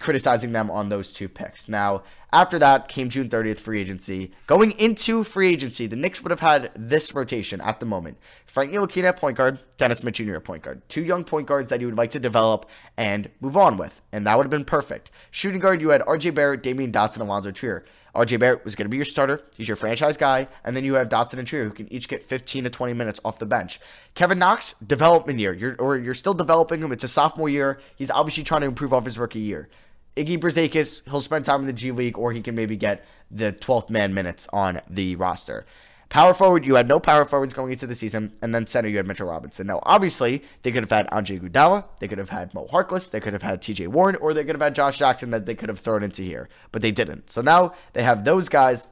criticizing 0.00 0.52
them 0.52 0.70
on 0.70 0.88
those 0.88 1.12
two 1.12 1.28
picks. 1.28 1.68
Now, 1.68 2.02
after 2.32 2.58
that 2.58 2.88
came 2.88 3.10
June 3.10 3.28
30th 3.28 3.58
free 3.58 3.80
agency. 3.80 4.32
Going 4.46 4.72
into 4.72 5.22
free 5.22 5.52
agency, 5.52 5.86
the 5.86 5.96
Knicks 5.96 6.22
would 6.22 6.30
have 6.30 6.40
had 6.40 6.70
this 6.74 7.14
rotation 7.14 7.60
at 7.60 7.80
the 7.80 7.86
moment. 7.86 8.18
Frank 8.46 8.72
Ntilikina 8.72 9.04
at 9.04 9.16
point 9.18 9.36
guard, 9.36 9.58
Dennis 9.76 10.00
Smith 10.00 10.14
Jr. 10.14 10.36
at 10.36 10.44
point 10.44 10.62
guard. 10.62 10.82
Two 10.88 11.04
young 11.04 11.22
point 11.22 11.46
guards 11.46 11.70
that 11.70 11.80
you 11.80 11.86
would 11.86 11.96
like 11.96 12.10
to 12.10 12.20
develop 12.20 12.66
and 12.96 13.30
move 13.40 13.56
on 13.56 13.76
with. 13.76 14.00
And 14.10 14.26
that 14.26 14.36
would 14.36 14.44
have 14.44 14.50
been 14.50 14.64
perfect. 14.64 15.10
Shooting 15.30 15.60
guard, 15.60 15.80
you 15.80 15.90
had 15.90 16.00
RJ 16.02 16.34
Barrett, 16.34 16.62
Damyean 16.62 16.92
Dotson, 16.92 17.20
and 17.20 17.24
Alonzo 17.24 17.50
Trier. 17.50 17.84
RJ 18.14 18.40
Barrett 18.40 18.64
was 18.64 18.74
going 18.74 18.86
to 18.86 18.90
be 18.90 18.96
your 18.96 19.04
starter. 19.04 19.40
He's 19.56 19.68
your 19.68 19.76
franchise 19.76 20.16
guy. 20.16 20.48
And 20.64 20.76
then 20.76 20.84
you 20.84 20.94
have 20.94 21.08
Dotson 21.08 21.38
and 21.38 21.46
Trier 21.46 21.64
who 21.64 21.70
can 21.70 21.92
each 21.92 22.08
get 22.08 22.22
15 22.22 22.64
to 22.64 22.70
20 22.70 22.92
minutes 22.92 23.20
off 23.24 23.38
the 23.38 23.46
bench. 23.46 23.80
Kevin 24.14 24.38
Knox, 24.38 24.74
development 24.84 25.38
year. 25.38 25.52
You're, 25.52 25.76
or 25.76 25.96
you're 25.96 26.14
still 26.14 26.34
developing 26.34 26.82
him. 26.82 26.90
It's 26.90 27.04
a 27.04 27.08
sophomore 27.08 27.48
year. 27.48 27.80
He's 27.94 28.10
obviously 28.10 28.42
trying 28.42 28.62
to 28.62 28.66
improve 28.66 28.92
off 28.92 29.04
his 29.04 29.18
rookie 29.18 29.40
year. 29.40 29.68
Iggy 30.16 30.38
Brazdeikis, 30.38 31.02
he'll 31.08 31.20
spend 31.20 31.44
time 31.44 31.60
in 31.60 31.66
the 31.66 31.72
G 31.72 31.92
League, 31.92 32.18
or 32.18 32.32
he 32.32 32.42
can 32.42 32.54
maybe 32.54 32.76
get 32.76 33.04
the 33.30 33.52
12th 33.52 33.90
man 33.90 34.12
minutes 34.12 34.48
on 34.52 34.80
the 34.88 35.16
roster. 35.16 35.64
Power 36.08 36.34
forward, 36.34 36.66
you 36.66 36.74
had 36.74 36.88
no 36.88 36.98
power 36.98 37.24
forwards 37.24 37.54
going 37.54 37.70
into 37.70 37.86
the 37.86 37.94
season, 37.94 38.32
and 38.42 38.52
then 38.52 38.66
center, 38.66 38.88
you 38.88 38.96
had 38.96 39.06
Mitchell 39.06 39.28
Robinson. 39.28 39.68
Now, 39.68 39.78
obviously, 39.84 40.42
they 40.62 40.72
could 40.72 40.82
have 40.82 40.90
had 40.90 41.06
Andre 41.12 41.38
Iguodala, 41.38 41.84
they 42.00 42.08
could 42.08 42.18
have 42.18 42.30
had 42.30 42.52
Mo 42.52 42.66
Harkless, 42.66 43.08
they 43.08 43.20
could 43.20 43.32
have 43.32 43.42
had 43.42 43.62
T.J. 43.62 43.86
Warren, 43.86 44.16
or 44.16 44.34
they 44.34 44.42
could 44.42 44.56
have 44.56 44.60
had 44.60 44.74
Josh 44.74 44.98
Jackson 44.98 45.30
that 45.30 45.46
they 45.46 45.54
could 45.54 45.68
have 45.68 45.78
thrown 45.78 46.02
into 46.02 46.22
here, 46.22 46.48
but 46.72 46.82
they 46.82 46.90
didn't. 46.90 47.30
So 47.30 47.42
now 47.42 47.74
they 47.92 48.02
have 48.02 48.24
those 48.24 48.48
guys 48.48 48.88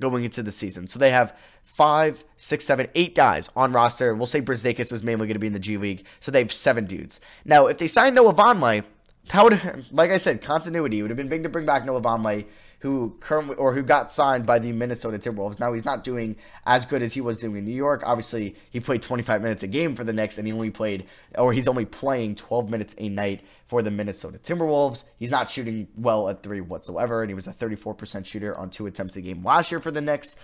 going 0.00 0.22
into 0.22 0.44
the 0.44 0.52
season. 0.52 0.86
So 0.86 1.00
they 1.00 1.10
have 1.10 1.36
five, 1.64 2.24
six, 2.36 2.64
seven, 2.64 2.86
eight 2.94 3.16
guys 3.16 3.50
on 3.56 3.72
roster. 3.72 4.14
We'll 4.14 4.26
say 4.26 4.40
Brazdeikis 4.40 4.92
was 4.92 5.02
mainly 5.02 5.26
going 5.26 5.34
to 5.34 5.40
be 5.40 5.48
in 5.48 5.52
the 5.54 5.58
G 5.58 5.76
League, 5.76 6.04
so 6.20 6.30
they 6.30 6.38
have 6.38 6.52
seven 6.52 6.86
dudes. 6.86 7.20
Now, 7.44 7.66
if 7.66 7.78
they 7.78 7.88
sign 7.88 8.14
Noah 8.14 8.32
Vonleh, 8.32 8.84
that 9.28 9.44
would, 9.44 9.86
like 9.92 10.10
I 10.10 10.16
said, 10.16 10.42
continuity. 10.42 10.98
It 10.98 11.02
would 11.02 11.10
have 11.10 11.16
been 11.16 11.28
big 11.28 11.42
to 11.42 11.48
bring 11.48 11.66
back 11.66 11.84
Noah 11.84 12.00
Vonleh, 12.00 12.46
who 12.80 13.16
currently 13.20 13.56
or 13.56 13.74
who 13.74 13.82
got 13.82 14.10
signed 14.10 14.46
by 14.46 14.58
the 14.58 14.72
Minnesota 14.72 15.18
Timberwolves. 15.18 15.58
Now 15.58 15.72
he's 15.72 15.84
not 15.84 16.04
doing 16.04 16.36
as 16.64 16.86
good 16.86 17.02
as 17.02 17.12
he 17.12 17.20
was 17.20 17.38
doing 17.38 17.56
in 17.56 17.64
New 17.64 17.74
York. 17.74 18.02
Obviously, 18.06 18.54
he 18.70 18.80
played 18.80 19.02
25 19.02 19.42
minutes 19.42 19.62
a 19.62 19.66
game 19.66 19.94
for 19.94 20.04
the 20.04 20.12
Knicks, 20.12 20.38
and 20.38 20.46
he 20.46 20.52
only 20.52 20.70
played, 20.70 21.06
or 21.36 21.52
he's 21.52 21.68
only 21.68 21.84
playing 21.84 22.36
12 22.36 22.70
minutes 22.70 22.94
a 22.98 23.08
night 23.08 23.42
for 23.66 23.82
the 23.82 23.90
Minnesota 23.90 24.38
Timberwolves. 24.38 25.04
He's 25.18 25.30
not 25.30 25.50
shooting 25.50 25.88
well 25.96 26.28
at 26.28 26.42
three 26.42 26.60
whatsoever, 26.60 27.22
and 27.22 27.30
he 27.30 27.34
was 27.34 27.46
a 27.46 27.52
34% 27.52 28.24
shooter 28.24 28.56
on 28.56 28.70
two 28.70 28.86
attempts 28.86 29.16
a 29.16 29.20
game 29.20 29.44
last 29.44 29.70
year 29.70 29.80
for 29.80 29.90
the 29.90 30.00
Knicks. 30.00 30.36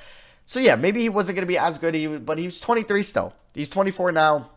So 0.47 0.61
yeah, 0.61 0.77
maybe 0.77 1.01
he 1.01 1.09
wasn't 1.09 1.37
going 1.37 1.47
to 1.47 1.51
be 1.51 1.57
as 1.57 1.79
good, 1.79 2.27
but 2.27 2.39
he 2.39 2.47
was 2.47 2.61
23 2.61 3.03
still. 3.03 3.33
He's 3.55 3.71
24 3.71 4.13
now 4.13 4.51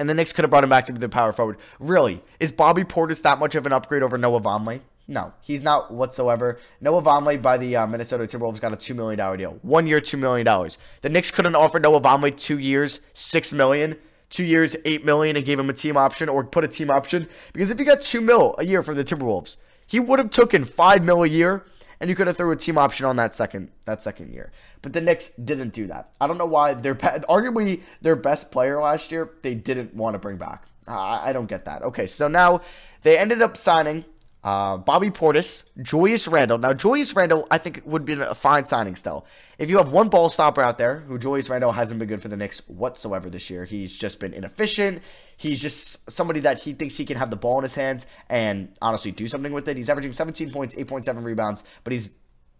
and 0.00 0.08
the 0.08 0.14
Knicks 0.14 0.32
could 0.32 0.44
have 0.44 0.50
brought 0.50 0.64
him 0.64 0.70
back 0.70 0.86
to 0.86 0.92
be 0.94 0.98
the 0.98 1.10
power 1.10 1.30
forward. 1.30 1.58
Really, 1.78 2.22
is 2.40 2.50
Bobby 2.50 2.84
Portis 2.84 3.20
that 3.20 3.38
much 3.38 3.54
of 3.54 3.66
an 3.66 3.72
upgrade 3.72 4.02
over 4.02 4.16
Noah 4.16 4.40
Vonleh? 4.40 4.80
No, 5.06 5.34
he's 5.42 5.60
not 5.60 5.92
whatsoever. 5.92 6.58
Noah 6.80 7.02
Vonleh 7.02 7.40
by 7.42 7.58
the 7.58 7.76
uh, 7.76 7.86
Minnesota 7.86 8.24
Timberwolves 8.24 8.62
got 8.62 8.72
a 8.72 8.76
two 8.76 8.94
million 8.94 9.18
dollar 9.18 9.36
deal, 9.36 9.58
one 9.60 9.86
year, 9.86 10.00
two 10.00 10.16
million 10.16 10.46
dollars. 10.46 10.78
The 11.02 11.10
Knicks 11.10 11.30
couldn't 11.30 11.54
offer 11.54 11.78
Noah 11.78 12.00
Vonleh 12.00 12.34
two 12.34 12.58
years, 12.58 13.00
six 13.12 13.52
million, 13.52 13.96
two 14.30 14.42
years, 14.44 14.74
eight 14.86 15.04
million, 15.04 15.36
and 15.36 15.44
gave 15.44 15.58
him 15.58 15.68
a 15.68 15.74
team 15.74 15.98
option 15.98 16.30
or 16.30 16.44
put 16.44 16.64
a 16.64 16.68
team 16.68 16.90
option 16.90 17.28
because 17.52 17.68
if 17.68 17.78
he 17.78 17.84
got 17.84 18.00
two 18.00 18.22
mil 18.22 18.54
a 18.56 18.64
year 18.64 18.82
for 18.82 18.94
the 18.94 19.04
Timberwolves, 19.04 19.58
he 19.86 20.00
would 20.00 20.18
have 20.18 20.30
taken 20.30 20.64
five 20.64 21.04
mil 21.04 21.22
a 21.22 21.28
year, 21.28 21.66
and 22.00 22.08
you 22.08 22.16
could 22.16 22.26
have 22.26 22.36
threw 22.36 22.50
a 22.50 22.56
team 22.56 22.78
option 22.78 23.06
on 23.06 23.16
that 23.16 23.34
second 23.34 23.70
that 23.84 24.02
second 24.02 24.32
year. 24.32 24.52
But 24.82 24.92
the 24.92 25.00
Knicks 25.00 25.28
didn't 25.28 25.72
do 25.72 25.86
that. 25.88 26.10
I 26.20 26.26
don't 26.26 26.38
know 26.38 26.46
why. 26.46 26.74
Their 26.74 26.94
arguably 26.94 27.82
their 28.00 28.16
best 28.16 28.50
player 28.50 28.80
last 28.80 29.12
year, 29.12 29.30
they 29.42 29.54
didn't 29.54 29.94
want 29.94 30.14
to 30.14 30.18
bring 30.18 30.36
back. 30.36 30.64
I, 30.88 31.30
I 31.30 31.32
don't 31.32 31.46
get 31.46 31.66
that. 31.66 31.82
Okay, 31.82 32.06
so 32.06 32.28
now 32.28 32.62
they 33.02 33.18
ended 33.18 33.42
up 33.42 33.56
signing 33.56 34.04
uh, 34.42 34.78
Bobby 34.78 35.10
Portis, 35.10 35.64
Julius 35.82 36.26
Randle. 36.26 36.58
Now, 36.58 36.72
Julius 36.72 37.14
Randle, 37.14 37.46
I 37.50 37.58
think, 37.58 37.82
would 37.84 38.04
be 38.04 38.14
a 38.14 38.34
fine 38.34 38.64
signing 38.64 38.96
still. 38.96 39.26
If 39.58 39.68
you 39.68 39.76
have 39.76 39.90
one 39.90 40.08
ball 40.08 40.30
stopper 40.30 40.62
out 40.62 40.78
there, 40.78 41.00
who 41.00 41.18
Julius 41.18 41.50
Randle 41.50 41.72
hasn't 41.72 41.98
been 41.98 42.08
good 42.08 42.22
for 42.22 42.28
the 42.28 42.36
Knicks 42.36 42.66
whatsoever 42.68 43.28
this 43.28 43.50
year, 43.50 43.66
he's 43.66 43.96
just 43.96 44.18
been 44.18 44.32
inefficient. 44.32 45.02
He's 45.40 45.62
just 45.62 46.10
somebody 46.10 46.40
that 46.40 46.58
he 46.64 46.74
thinks 46.74 46.98
he 46.98 47.06
can 47.06 47.16
have 47.16 47.30
the 47.30 47.36
ball 47.36 47.56
in 47.56 47.62
his 47.62 47.74
hands 47.74 48.04
and 48.28 48.76
honestly 48.82 49.10
do 49.10 49.26
something 49.26 49.54
with 49.54 49.66
it. 49.68 49.78
He's 49.78 49.88
averaging 49.88 50.12
17 50.12 50.50
points, 50.52 50.76
8.7 50.76 51.24
rebounds, 51.24 51.64
but 51.82 51.94
he's 51.94 52.10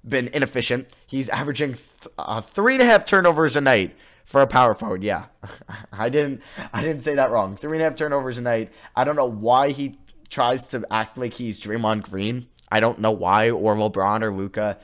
been 0.03 0.29
inefficient. 0.29 0.89
He's 1.07 1.29
averaging 1.29 1.75
th- 1.75 1.85
uh, 2.17 2.41
three 2.41 2.73
and 2.73 2.83
a 2.83 2.87
half 2.87 3.05
turnovers 3.05 3.55
a 3.55 3.61
night 3.61 3.95
for 4.25 4.41
a 4.41 4.47
power 4.47 4.73
forward. 4.73 5.03
Yeah, 5.03 5.27
I 5.93 6.09
didn't, 6.09 6.41
I 6.73 6.83
didn't 6.83 7.03
say 7.03 7.15
that 7.17 7.31
wrong. 7.31 7.55
Three 7.55 7.77
and 7.77 7.83
a 7.83 7.85
half 7.85 7.97
turnovers 7.97 8.39
a 8.39 8.41
night. 8.41 8.73
I 8.97 9.05
don't 9.05 9.17
know 9.17 9.29
why 9.29 9.73
he 9.73 9.99
tries 10.31 10.67
to 10.69 10.83
act 10.91 11.19
like 11.19 11.35
he's 11.35 11.61
Draymond 11.61 12.05
Green. 12.05 12.47
I 12.73 12.81
don't 12.81 12.99
know 13.01 13.11
why, 13.11 13.51
or 13.51 13.75
LeBron 13.75 14.23
or 14.23 14.33
Luka. 14.33 14.79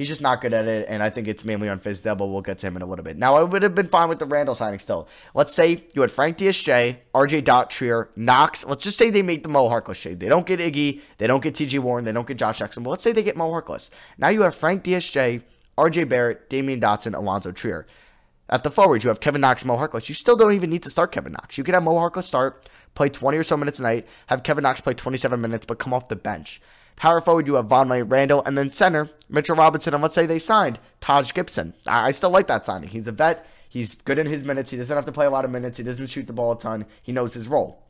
He's 0.00 0.08
just 0.08 0.22
not 0.22 0.40
good 0.40 0.54
at 0.54 0.66
it, 0.66 0.86
and 0.88 1.02
I 1.02 1.10
think 1.10 1.28
it's 1.28 1.44
mainly 1.44 1.68
on 1.68 1.78
Fizdale, 1.78 2.16
but 2.16 2.28
we'll 2.28 2.40
get 2.40 2.56
to 2.60 2.66
him 2.66 2.74
in 2.74 2.80
a 2.80 2.86
little 2.86 3.04
bit. 3.04 3.18
Now, 3.18 3.34
I 3.34 3.42
would 3.42 3.62
have 3.62 3.74
been 3.74 3.86
fine 3.86 4.08
with 4.08 4.18
the 4.18 4.24
Randle 4.24 4.54
signing 4.54 4.78
still. 4.78 5.06
Let's 5.34 5.52
say 5.52 5.84
you 5.92 6.00
had 6.00 6.10
Frank 6.10 6.38
DSJ, 6.38 6.96
RJ 7.14 7.44
Dot 7.44 7.68
Trier, 7.68 8.08
Knox. 8.16 8.64
Let's 8.64 8.82
just 8.82 8.96
say 8.96 9.10
they 9.10 9.20
make 9.20 9.42
the 9.42 9.50
Mo 9.50 9.68
Harkless 9.68 10.00
trade. 10.00 10.18
They 10.18 10.30
don't 10.30 10.46
get 10.46 10.58
Iggy, 10.58 11.02
they 11.18 11.26
don't 11.26 11.42
get 11.42 11.52
TJ 11.52 11.80
Warren, 11.80 12.06
they 12.06 12.12
don't 12.12 12.26
get 12.26 12.38
Josh 12.38 12.60
Jackson, 12.60 12.82
but 12.82 12.88
let's 12.88 13.04
say 13.04 13.12
they 13.12 13.22
get 13.22 13.36
Mo 13.36 13.50
Harkless. 13.50 13.90
Now 14.16 14.30
you 14.30 14.40
have 14.40 14.54
Frank 14.54 14.84
DSJ, 14.84 15.42
RJ 15.76 16.08
Barrett, 16.08 16.48
Damyean 16.48 16.80
Dotson, 16.80 17.14
Alonzo 17.14 17.52
Trier. 17.52 17.86
At 18.48 18.62
the 18.62 18.70
forwards, 18.70 19.04
you 19.04 19.08
have 19.08 19.20
Kevin 19.20 19.42
Knox, 19.42 19.66
Mo 19.66 19.76
Harkless. 19.76 20.08
You 20.08 20.14
still 20.14 20.34
don't 20.34 20.54
even 20.54 20.70
need 20.70 20.84
to 20.84 20.90
start 20.90 21.12
Kevin 21.12 21.32
Knox. 21.32 21.58
You 21.58 21.64
could 21.64 21.74
have 21.74 21.82
Mo 21.82 21.96
Harkless 21.96 22.24
start, 22.24 22.66
play 22.94 23.10
20 23.10 23.36
or 23.36 23.44
so 23.44 23.54
minutes 23.58 23.78
a 23.78 23.82
night, 23.82 24.08
have 24.28 24.44
Kevin 24.44 24.62
Knox 24.62 24.80
play 24.80 24.94
27 24.94 25.38
minutes, 25.38 25.66
but 25.66 25.78
come 25.78 25.92
off 25.92 26.08
the 26.08 26.16
bench. 26.16 26.62
Power 27.00 27.22
forward, 27.22 27.46
you 27.46 27.54
have 27.54 27.64
Vonleh, 27.64 28.04
Randle, 28.06 28.42
and 28.44 28.58
then 28.58 28.70
center, 28.70 29.08
Mitchell 29.26 29.56
Robinson. 29.56 29.94
And 29.94 30.02
let's 30.02 30.14
say 30.14 30.26
they 30.26 30.38
signed 30.38 30.78
Taj 31.00 31.32
Gibson. 31.32 31.72
I 31.86 32.10
still 32.10 32.28
like 32.28 32.46
that 32.48 32.66
signing. 32.66 32.90
He's 32.90 33.06
a 33.06 33.12
vet. 33.12 33.46
He's 33.70 33.94
good 33.94 34.18
in 34.18 34.26
his 34.26 34.44
minutes. 34.44 34.70
He 34.70 34.76
doesn't 34.76 34.94
have 34.94 35.06
to 35.06 35.12
play 35.12 35.24
a 35.24 35.30
lot 35.30 35.46
of 35.46 35.50
minutes. 35.50 35.78
He 35.78 35.82
doesn't 35.84 36.08
shoot 36.08 36.26
the 36.26 36.34
ball 36.34 36.52
a 36.52 36.58
ton. 36.58 36.84
He 37.02 37.10
knows 37.10 37.32
his 37.32 37.48
role. 37.48 37.82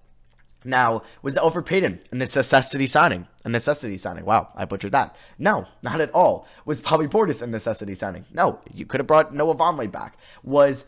Now, 0.64 1.02
was 1.22 1.34
Elfrid 1.34 1.66
Payton 1.66 1.98
a 2.12 2.14
necessity 2.14 2.86
signing? 2.86 3.26
A 3.44 3.48
necessity 3.48 3.98
signing. 3.98 4.24
Wow, 4.24 4.50
I 4.54 4.64
butchered 4.64 4.92
that. 4.92 5.16
No, 5.40 5.66
not 5.82 6.00
at 6.00 6.12
all. 6.12 6.46
Was 6.64 6.80
Bobby 6.80 7.08
Portis 7.08 7.42
a 7.42 7.48
necessity 7.48 7.96
signing? 7.96 8.26
No, 8.32 8.60
you 8.72 8.86
could 8.86 9.00
have 9.00 9.08
brought 9.08 9.34
Noah 9.34 9.56
Vonleh 9.56 9.90
back. 9.90 10.18
Was 10.44 10.86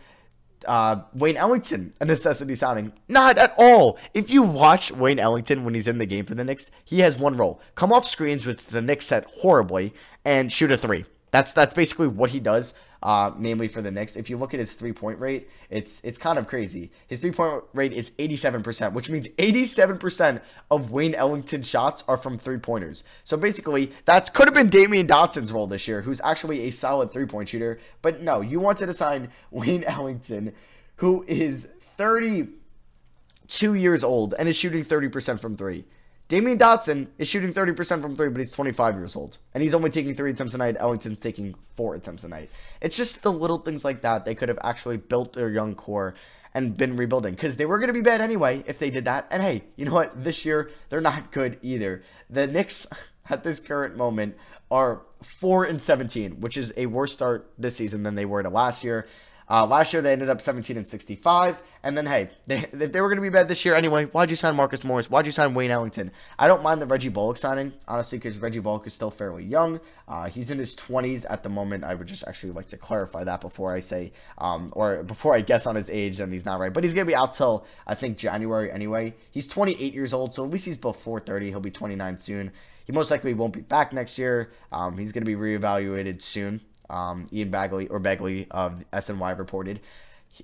uh, 0.67 1.03
Wayne 1.15 1.37
Ellington 1.37 1.95
a 2.01 2.05
necessity 2.05 2.55
signing? 2.55 2.93
Not 3.09 3.39
at 3.39 3.55
all. 3.57 3.99
If 4.15 4.31
you 4.31 4.43
watch 4.43 4.91
Wayne 4.91 5.19
Ellington 5.19 5.65
when 5.65 5.75
he's 5.75 5.89
in 5.89 5.99
the 5.99 6.07
game 6.07 6.25
for 6.25 6.35
the 6.35 6.45
Knicks, 6.45 6.71
he 6.85 7.01
has 7.01 7.19
one 7.19 7.37
role: 7.37 7.61
come 7.75 7.93
off 7.93 8.05
screens, 8.05 8.47
which 8.47 8.67
the 8.67 8.83
Knicks 8.83 9.07
set 9.07 9.27
horribly, 9.39 9.95
and 10.25 10.53
shoot 10.53 10.73
a 10.73 10.77
three. 10.77 11.05
That's 11.31 11.53
that's 11.53 11.75
basically 11.75 12.09
what 12.09 12.31
he 12.31 12.41
does 12.41 12.75
uh, 13.03 13.33
namely 13.37 13.67
for 13.69 13.83
the 13.83 13.91
Knicks. 13.91 14.17
If 14.17 14.31
you 14.31 14.37
look 14.37 14.55
at 14.55 14.61
his 14.61 14.73
three 14.73 14.93
point 14.93 15.19
rate, 15.19 15.51
it's 15.71 16.01
it's 16.05 16.19
kind 16.19 16.39
of 16.39 16.47
crazy. 16.47 16.93
His 17.07 17.21
three 17.21 17.33
point 17.33 17.65
rate 17.73 17.93
is 17.93 18.11
87%, 18.11 18.93
which 18.93 19.11
means 19.11 19.29
87% 19.29 20.41
of 20.71 20.91
Wayne 20.91 21.15
Ellington's 21.15 21.67
shots 21.67 22.05
are 22.07 22.17
from 22.17 22.39
three 22.39 22.59
pointers. 22.59 23.03
So 23.25 23.37
basically, 23.37 23.93
that 24.05 24.33
could 24.33 24.47
have 24.47 24.55
been 24.55 24.71
Damyean 24.71 25.07
Dotson's 25.07 25.53
role 25.53 25.67
this 25.67 25.89
year, 25.89 26.03
who's 26.03 26.21
actually 26.23 26.61
a 26.63 26.71
solid 26.71 27.11
three 27.11 27.27
point 27.27 27.49
shooter. 27.49 27.81
But 28.03 28.23
no, 28.23 28.41
you 28.41 28.61
wanted 28.61 28.87
to 28.87 28.95
sign 28.95 29.31
Wayne 29.51 29.85
Ellington, 29.85 30.53
who 30.97 31.25
is 31.27 31.69
32 31.81 33.75
years 33.75 34.05
old 34.05 34.35
and 34.39 34.49
is 34.49 34.57
shooting 34.57 34.85
30% 34.85 35.41
from 35.41 35.57
three. 35.57 35.85
Damyean 36.29 36.59
Dotson 36.59 37.09
is 37.19 37.29
shooting 37.29 37.53
30% 37.53 38.01
from 38.01 38.17
three, 38.17 38.31
but 38.31 38.39
he's 38.39 38.53
25 38.53 38.97
years 38.97 39.17
old. 39.17 39.39
And 39.53 39.63
he's 39.63 39.75
only 39.75 39.91
taking 39.91 40.15
three 40.15 40.31
attempts 40.31 40.55
a 40.55 40.59
night. 40.59 40.77
Ellington's 40.79 41.21
taking 41.21 41.55
four 41.77 41.95
attempts 41.95 42.25
a 42.25 42.29
night. 42.29 42.51
It's 42.81 42.97
just 42.97 43.23
the 43.23 43.33
little 43.33 43.59
things 43.59 43.85
like 43.85 44.01
that. 44.01 44.25
They 44.25 44.35
could 44.35 44.49
have 44.49 44.59
actually 44.63 44.97
built 44.97 45.35
their 45.35 45.51
young 45.51 45.75
core 45.75 46.15
and 46.55 46.77
been 46.77 46.97
rebuilding 46.97 47.35
because 47.35 47.57
they 47.57 47.67
were 47.67 47.79
going 47.79 47.89
to 47.89 47.95
be 47.95 48.03
bad 48.03 48.21
anyway 48.21 48.63
if 48.67 48.79
they 48.79 48.91
did 48.91 49.05
that. 49.05 49.27
And 49.31 49.43
hey, 49.43 49.65
you 49.77 49.85
know 49.85 49.95
what? 49.95 50.25
This 50.25 50.45
year, 50.45 50.71
they're 50.89 51.01
not 51.01 51.33
good 51.33 51.59
either. 51.63 52.03
The 52.31 52.47
Knicks, 52.47 52.87
at 53.31 53.45
this 53.45 53.61
current 53.61 53.97
moment, 53.97 54.37
are 54.71 55.03
4 55.23 55.65
and 55.65 55.81
17, 55.81 56.41
which 56.41 56.57
is 56.57 56.73
a 56.77 56.87
worse 56.87 57.13
start 57.13 57.51
this 57.59 57.77
season 57.77 58.03
than 58.03 58.15
they 58.15 58.25
were 58.25 58.43
to 58.43 58.49
last 58.49 58.85
year. 58.85 59.07
Uh, 59.49 59.67
last 59.67 59.93
year 59.93 60.03
they 60.03 60.13
ended 60.13 60.29
up 60.29 60.41
17 60.41 60.77
and 60.77 60.87
65, 60.87 61.61
and 61.83 61.97
then 61.97 62.07
hey, 62.07 62.31
they, 62.47 62.65
they 62.73 63.01
were 63.01 63.09
going 63.09 63.17
to 63.17 63.23
be 63.23 63.29
bad 63.29 63.49
this 63.49 63.65
year 63.65 63.75
anyway, 63.75 64.05
why'd 64.07 64.31
you 64.31 64.37
sign 64.37 64.55
Marcus 64.57 64.85
Morris? 64.85 65.11
Why'd 65.11 65.27
you 65.27 65.33
sign 65.33 65.55
Wayne 65.55 65.71
Ellington? 65.71 66.11
I 66.39 66.49
don't 66.49 66.63
mind 66.63 66.81
the 66.81 66.87
Reggie 66.87 67.09
Bullock 67.09 67.37
signing 67.37 67.73
honestly 67.89 68.19
because 68.19 68.39
Reggie 68.39 68.61
Bullock 68.61 68.87
is 68.87 68.95
still 68.95 69.11
fairly 69.11 69.45
young. 69.45 69.81
Uh, 70.09 70.29
he's 70.29 70.51
in 70.51 70.59
his 70.59 70.77
20s 70.77 71.25
at 71.29 71.43
the 71.43 71.49
moment. 71.49 71.85
I 71.85 71.95
would 71.95 72.07
just 72.07 72.25
actually 72.27 72.53
like 72.53 72.69
to 72.69 72.77
clarify 72.77 73.25
that 73.25 73.41
before 73.41 73.75
I 73.75 73.81
say 73.81 74.13
um, 74.39 74.71
or 74.73 75.03
before 75.03 75.35
I 75.35 75.41
guess 75.41 75.67
on 75.67 75.77
his 75.77 75.91
age, 75.91 76.19
then 76.19 76.33
he's 76.33 76.45
not 76.45 76.61
right. 76.61 76.73
But 76.73 76.85
he's 76.85 76.95
going 76.95 77.07
to 77.07 77.11
be 77.11 77.17
out 77.17 77.33
till 77.33 77.67
I 77.87 77.95
think 77.95 78.19
January 78.19 78.71
anyway. 78.71 79.15
He's 79.31 79.49
28 79.49 79.95
years 79.95 80.13
old, 80.13 80.35
so 80.35 80.45
at 80.45 80.51
least 80.51 80.67
he's 80.67 80.77
before 80.77 81.21
30. 81.21 81.51
He'll 81.51 81.61
be 81.61 81.71
29 81.71 82.19
soon. 82.19 82.53
He 82.85 82.93
most 82.93 83.11
likely 83.11 83.33
won't 83.33 83.53
be 83.53 83.61
back 83.61 83.93
next 83.93 84.19
year. 84.19 84.53
Um, 84.73 84.99
he's 84.99 85.13
going 85.13 85.25
to 85.25 85.27
be 85.27 85.37
reevaluated 85.37 86.21
soon 86.21 86.61
um, 86.93 87.27
Ian 87.33 87.51
Bagley 87.51 87.89
or 87.89 87.99
Bagley 87.99 88.47
of 88.51 88.85
SNY 88.93 89.39
reported. 89.39 89.81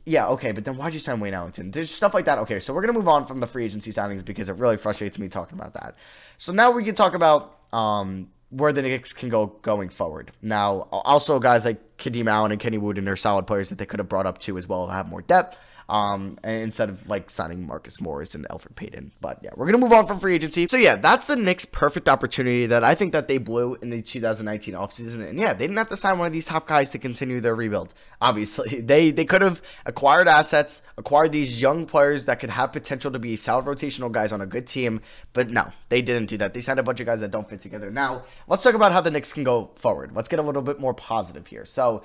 Yeah, 0.04 0.26
okay, 0.28 0.52
but 0.52 0.64
then 0.64 0.76
why'd 0.76 0.92
you 0.92 0.98
sign 0.98 1.20
Wayne 1.20 1.34
Ellington? 1.34 1.70
There's 1.70 1.90
stuff 1.90 2.12
like 2.12 2.26
that. 2.26 2.38
Okay, 2.38 2.58
so 2.58 2.74
we're 2.74 2.82
gonna 2.82 2.92
move 2.92 3.08
on 3.08 3.26
from 3.26 3.38
the 3.38 3.46
free 3.46 3.64
agency 3.64 3.92
signings 3.92 4.24
because 4.24 4.48
it 4.48 4.56
really 4.56 4.76
frustrates 4.76 5.18
me 5.18 5.28
talking 5.28 5.58
about 5.58 5.74
that. 5.74 5.94
So 6.36 6.52
now 6.52 6.70
we 6.70 6.84
can 6.84 6.94
talk 6.94 7.14
about 7.14 7.58
um, 7.72 8.28
where 8.50 8.72
the 8.72 8.82
Knicks 8.82 9.12
can 9.12 9.28
go 9.28 9.46
going 9.62 9.88
forward. 9.88 10.32
Now, 10.42 10.88
also 10.90 11.38
guys 11.38 11.64
like 11.64 11.96
Kadeem 11.96 12.28
Allen 12.28 12.52
and 12.52 12.60
Kenny 12.60 12.78
Wooten 12.78 13.08
are 13.08 13.16
solid 13.16 13.46
players 13.46 13.70
that 13.70 13.78
they 13.78 13.86
could 13.86 13.98
have 13.98 14.08
brought 14.08 14.26
up 14.26 14.38
too 14.38 14.58
as 14.58 14.68
well 14.68 14.86
to 14.86 14.92
have 14.92 15.08
more 15.08 15.22
depth 15.22 15.56
um, 15.88 16.38
instead 16.44 16.90
of 16.90 17.08
like 17.08 17.30
signing 17.30 17.66
Marcus 17.66 18.00
Morris 18.00 18.34
and 18.34 18.46
Elfrid 18.48 18.76
Payton. 18.76 19.12
But 19.20 19.38
yeah, 19.42 19.50
we're 19.56 19.66
gonna 19.66 19.78
move 19.78 19.92
on 19.92 20.06
from 20.06 20.20
free 20.20 20.34
agency. 20.34 20.68
So 20.68 20.76
yeah, 20.76 20.96
that's 20.96 21.26
the 21.26 21.36
Knicks' 21.36 21.64
perfect 21.64 22.08
opportunity 22.08 22.66
that 22.66 22.84
I 22.84 22.94
think 22.94 23.12
that 23.12 23.26
they 23.26 23.38
blew 23.38 23.76
in 23.76 23.88
the 23.90 24.02
2019 24.02 24.74
offseason. 24.74 25.26
And 25.26 25.38
yeah, 25.38 25.54
they 25.54 25.64
didn't 25.66 25.78
have 25.78 25.88
to 25.88 25.96
sign 25.96 26.18
one 26.18 26.26
of 26.26 26.32
these 26.32 26.46
top 26.46 26.66
guys 26.66 26.90
to 26.90 26.98
continue 26.98 27.40
their 27.40 27.54
rebuild. 27.54 27.94
Obviously, 28.20 28.80
they 28.82 29.10
they 29.10 29.24
could 29.24 29.40
have 29.40 29.62
acquired 29.86 30.28
assets, 30.28 30.82
acquired 30.98 31.32
these 31.32 31.60
young 31.60 31.86
players 31.86 32.26
that 32.26 32.38
could 32.40 32.50
have 32.50 32.72
potential 32.72 33.10
to 33.12 33.18
be 33.18 33.36
solid 33.36 33.64
rotational 33.64 34.12
guys 34.12 34.32
on 34.32 34.42
a 34.42 34.46
good 34.46 34.66
team. 34.66 35.00
But 35.32 35.48
no, 35.48 35.72
they 35.88 36.02
didn't 36.02 36.26
do 36.26 36.36
that. 36.38 36.52
They 36.52 36.60
signed 36.60 36.78
a 36.78 36.82
bunch 36.82 37.00
of 37.00 37.06
guys 37.06 37.20
that 37.20 37.30
don't 37.30 37.48
fit 37.48 37.62
together. 37.62 37.90
Now 37.90 38.24
let's 38.46 38.62
talk 38.62 38.74
about 38.74 38.92
how 38.92 39.00
the 39.00 39.10
Knicks 39.10 39.32
can 39.32 39.44
go 39.44 39.70
forward. 39.76 40.12
Let's 40.14 40.28
get 40.28 40.38
a 40.38 40.42
little 40.42 40.62
bit 40.62 40.78
more 40.78 40.92
positive 40.92 41.46
here. 41.46 41.64
So 41.64 42.02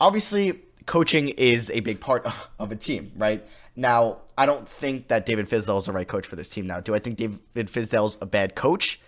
obviously 0.00 0.62
coaching 0.86 1.28
is 1.30 1.70
a 1.70 1.80
big 1.80 2.00
part 2.00 2.26
of 2.58 2.72
a 2.72 2.76
team, 2.76 3.12
right? 3.16 3.46
Now, 3.74 4.18
I 4.36 4.46
don't 4.46 4.68
think 4.68 5.08
that 5.08 5.24
David 5.24 5.48
Fizdale 5.48 5.78
is 5.78 5.86
the 5.86 5.92
right 5.92 6.06
coach 6.06 6.26
for 6.26 6.36
this 6.36 6.48
team 6.48 6.66
now. 6.66 6.80
Do 6.80 6.94
I 6.94 6.98
think 6.98 7.16
David 7.16 7.40
Fizdale's 7.54 8.18
a 8.20 8.26
bad 8.26 8.54
coach? 8.54 9.00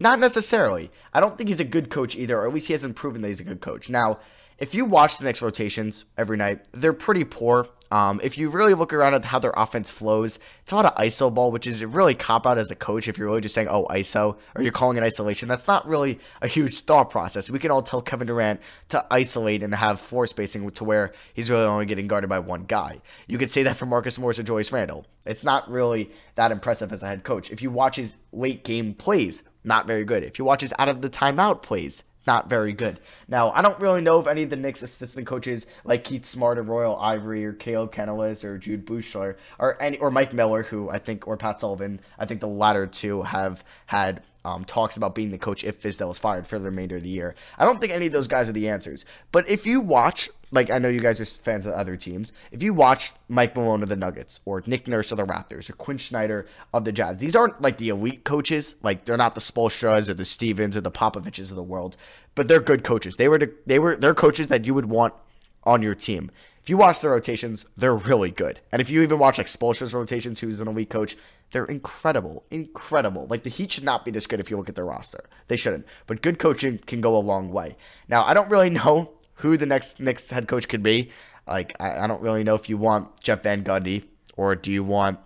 Not 0.00 0.20
necessarily. 0.20 0.90
I 1.12 1.20
don't 1.20 1.36
think 1.36 1.48
he's 1.48 1.60
a 1.60 1.64
good 1.64 1.90
coach 1.90 2.16
either, 2.16 2.38
or 2.38 2.46
at 2.46 2.54
least 2.54 2.68
he 2.68 2.72
hasn't 2.72 2.96
proven 2.96 3.22
that 3.22 3.28
he's 3.28 3.40
a 3.40 3.44
good 3.44 3.60
coach. 3.60 3.90
Now, 3.90 4.18
if 4.58 4.74
you 4.74 4.84
watch 4.84 5.18
the 5.18 5.24
Knicks 5.24 5.42
rotations 5.42 6.04
every 6.16 6.36
night, 6.36 6.66
they're 6.72 6.92
pretty 6.92 7.24
poor. 7.24 7.68
Um, 7.90 8.20
if 8.22 8.36
you 8.36 8.50
really 8.50 8.74
look 8.74 8.92
around 8.92 9.14
at 9.14 9.24
how 9.24 9.38
their 9.38 9.54
offense 9.56 9.90
flows, 9.90 10.38
it's 10.62 10.72
a 10.72 10.76
lot 10.76 10.84
of 10.84 10.94
ISO 10.96 11.32
ball, 11.32 11.50
which 11.50 11.66
is 11.66 11.84
really 11.84 12.14
cop 12.14 12.46
out 12.46 12.58
as 12.58 12.70
a 12.70 12.74
coach 12.74 13.08
if 13.08 13.16
you're 13.16 13.28
really 13.28 13.40
just 13.40 13.54
saying, 13.54 13.68
oh, 13.68 13.86
ISO, 13.90 14.36
or 14.54 14.62
you're 14.62 14.72
calling 14.72 14.96
it 14.98 15.02
isolation. 15.02 15.48
That's 15.48 15.66
not 15.66 15.88
really 15.88 16.20
a 16.42 16.48
huge 16.48 16.80
thought 16.80 17.10
process. 17.10 17.48
We 17.48 17.58
can 17.58 17.70
all 17.70 17.82
tell 17.82 18.02
Kevin 18.02 18.26
Durant 18.26 18.60
to 18.90 19.04
isolate 19.10 19.62
and 19.62 19.74
have 19.74 20.00
floor 20.00 20.26
spacing 20.26 20.70
to 20.70 20.84
where 20.84 21.12
he's 21.32 21.50
really 21.50 21.64
only 21.64 21.86
getting 21.86 22.08
guarded 22.08 22.28
by 22.28 22.40
one 22.40 22.64
guy. 22.64 23.00
You 23.26 23.38
could 23.38 23.50
say 23.50 23.62
that 23.62 23.76
for 23.76 23.86
Marcus 23.86 24.18
Morris 24.18 24.38
or 24.38 24.42
Julius 24.42 24.72
Randle. 24.72 25.06
It's 25.24 25.44
not 25.44 25.70
really 25.70 26.10
that 26.34 26.52
impressive 26.52 26.92
as 26.92 27.02
a 27.02 27.06
head 27.06 27.24
coach. 27.24 27.50
If 27.50 27.62
you 27.62 27.70
watch 27.70 27.96
his 27.96 28.16
late 28.32 28.64
game 28.64 28.94
plays, 28.94 29.42
not 29.64 29.86
very 29.86 30.04
good. 30.04 30.22
If 30.22 30.38
you 30.38 30.44
watch 30.44 30.60
his 30.62 30.74
out 30.78 30.88
of 30.88 31.02
the 31.02 31.10
timeout 31.10 31.62
plays, 31.62 32.02
not 32.28 32.50
very 32.50 32.74
good. 32.74 33.00
Now, 33.26 33.50
I 33.52 33.62
don't 33.62 33.80
really 33.80 34.02
know 34.02 34.20
if 34.20 34.26
any 34.26 34.42
of 34.42 34.50
the 34.50 34.56
Knicks 34.56 34.82
assistant 34.82 35.26
coaches 35.26 35.64
like 35.82 36.04
Keith 36.04 36.26
Smart 36.26 36.58
or 36.58 36.62
Royal 36.62 36.94
Ivey 36.98 37.42
or 37.42 37.54
Caleb 37.54 37.90
Canales 37.90 38.44
or 38.44 38.58
Jud 38.58 38.84
Buechler 38.84 39.36
or 39.58 39.82
any 39.82 39.96
or 39.96 40.10
Mike 40.10 40.34
Miller, 40.34 40.62
who 40.62 40.90
I 40.90 40.98
think 40.98 41.26
or 41.26 41.38
Pat 41.38 41.58
Sullivan, 41.58 42.00
I 42.18 42.26
think 42.26 42.42
the 42.42 42.46
latter 42.46 42.86
two 42.86 43.22
have 43.22 43.64
had 43.86 44.22
um, 44.48 44.64
talks 44.64 44.96
about 44.96 45.14
being 45.14 45.30
the 45.30 45.38
coach 45.38 45.62
if 45.62 45.80
Fizdale 45.82 46.10
is 46.10 46.18
fired 46.18 46.46
for 46.46 46.58
the 46.58 46.64
remainder 46.64 46.96
of 46.96 47.02
the 47.02 47.08
year. 47.08 47.34
I 47.58 47.66
don't 47.66 47.80
think 47.80 47.92
any 47.92 48.06
of 48.06 48.12
those 48.12 48.28
guys 48.28 48.48
are 48.48 48.52
the 48.52 48.68
answers. 48.68 49.04
But 49.30 49.48
if 49.48 49.66
you 49.66 49.80
watch, 49.80 50.30
like 50.50 50.70
I 50.70 50.78
know 50.78 50.88
you 50.88 51.00
guys 51.00 51.20
are 51.20 51.26
fans 51.26 51.66
of 51.66 51.74
other 51.74 51.96
teams, 51.96 52.32
if 52.50 52.62
you 52.62 52.72
watch 52.72 53.12
Mike 53.28 53.54
Malone 53.54 53.82
of 53.82 53.90
the 53.90 53.96
Nuggets 53.96 54.40
or 54.46 54.62
Nick 54.66 54.88
Nurse 54.88 55.12
of 55.12 55.18
the 55.18 55.26
Raptors 55.26 55.68
or 55.68 55.74
Quin 55.74 55.98
Snyder 55.98 56.46
of 56.72 56.86
the 56.86 56.92
Jazz, 56.92 57.18
these 57.18 57.36
aren't 57.36 57.60
like 57.60 57.76
the 57.76 57.90
elite 57.90 58.24
coaches. 58.24 58.74
Like 58.82 59.04
they're 59.04 59.18
not 59.18 59.34
the 59.34 59.40
Spoelstras 59.42 60.08
or 60.08 60.14
the 60.14 60.24
Stevens 60.24 60.76
or 60.76 60.80
the 60.80 60.90
Popoviches 60.90 61.50
of 61.50 61.56
the 61.56 61.62
world, 61.62 61.98
but 62.34 62.48
they're 62.48 62.60
good 62.60 62.84
coaches. 62.84 63.16
They 63.16 63.28
were 63.28 63.38
the, 63.38 63.52
they 63.66 63.78
were 63.78 63.96
they're 63.96 64.14
coaches 64.14 64.46
that 64.46 64.64
you 64.64 64.72
would 64.72 64.86
want 64.86 65.12
on 65.64 65.82
your 65.82 65.94
team. 65.94 66.30
If 66.62 66.70
you 66.70 66.78
watch 66.78 67.00
the 67.00 67.08
rotations, 67.10 67.66
they're 67.76 67.94
really 67.94 68.30
good. 68.30 68.60
And 68.72 68.80
if 68.80 68.88
you 68.88 69.02
even 69.02 69.18
watch 69.18 69.38
like 69.38 69.46
Spoelstra's 69.46 69.94
rotations, 69.94 70.40
who's 70.40 70.60
an 70.60 70.68
elite 70.68 70.90
coach, 70.90 71.16
they're 71.50 71.64
incredible, 71.64 72.44
incredible. 72.50 73.26
Like 73.28 73.42
the 73.42 73.50
Heat 73.50 73.72
should 73.72 73.84
not 73.84 74.04
be 74.04 74.10
this 74.10 74.26
good 74.26 74.40
if 74.40 74.50
you 74.50 74.56
look 74.56 74.68
at 74.68 74.74
their 74.74 74.84
roster. 74.84 75.24
They 75.48 75.56
shouldn't. 75.56 75.86
But 76.06 76.22
good 76.22 76.38
coaching 76.38 76.78
can 76.78 77.00
go 77.00 77.16
a 77.16 77.18
long 77.18 77.50
way. 77.50 77.76
Now, 78.08 78.24
I 78.24 78.34
don't 78.34 78.50
really 78.50 78.70
know 78.80 79.12
who 79.34 79.56
the 79.56 79.66
next 79.66 80.00
Knicks 80.00 80.30
head 80.30 80.48
coach 80.48 80.68
could 80.68 80.82
be. 80.82 81.10
Like 81.46 81.74
I, 81.80 82.00
I 82.00 82.06
don't 82.06 82.20
really 82.20 82.44
know 82.44 82.54
if 82.54 82.68
you 82.68 82.76
want 82.76 83.20
Jeff 83.20 83.42
Van 83.42 83.64
Gundy 83.64 84.04
or 84.36 84.54
do 84.54 84.70
you 84.70 84.84
want 84.84 85.18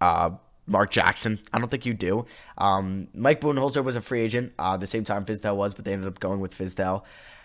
uh, 0.00 0.30
Mark 0.66 0.90
Jackson. 0.90 1.40
I 1.52 1.58
don't 1.58 1.70
think 1.70 1.86
you 1.86 1.94
do. 1.94 2.26
Um, 2.56 3.08
Mike 3.14 3.40
Budenholzer 3.40 3.84
was 3.84 3.96
a 3.96 4.00
free 4.00 4.20
agent 4.20 4.52
uh, 4.58 4.76
the 4.76 4.86
same 4.86 5.04
time 5.04 5.24
Fizdale 5.24 5.56
was, 5.56 5.74
but 5.74 5.84
they 5.84 5.92
ended 5.92 6.08
up 6.08 6.20
going 6.20 6.40
with 6.40 6.56
Fizdale. 6.56 7.02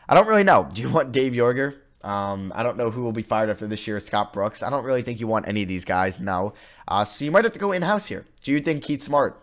I 0.08 0.15
don't 0.15 0.27
really 0.27 0.44
know. 0.44 0.70
Do 0.74 0.82
you 0.82 0.89
want 0.89 1.12
Dave 1.12 1.34
Joerger? 1.34 1.75
Um, 2.03 2.53
I 2.56 2.63
don't 2.63 2.77
know 2.77 2.91
who 2.91 3.03
will 3.03 3.12
be 3.12 3.24
fired 3.24 3.50
after 3.50 3.68
this 3.68 3.86
year. 3.88 4.00
Scott 4.00 4.32
Brooks. 4.32 4.63
I 4.63 4.70
don't 4.70 4.86
really 4.86 5.01
think 5.01 5.20
you 5.20 5.27
want 5.27 5.48
any 5.48 5.63
of 5.63 5.68
these 5.68 5.86
guys. 5.86 6.20
now. 6.20 6.53
Uh, 6.88 7.06
so 7.06 7.25
you 7.25 7.32
might 7.32 7.44
have 7.44 7.53
to 7.53 7.60
go 7.60 7.72
in 7.72 7.82
house 7.82 8.06
here. 8.06 8.25
Do 8.41 8.51
you 8.51 8.60
think 8.60 8.84
Keith 8.84 9.03
Smart, 9.03 9.41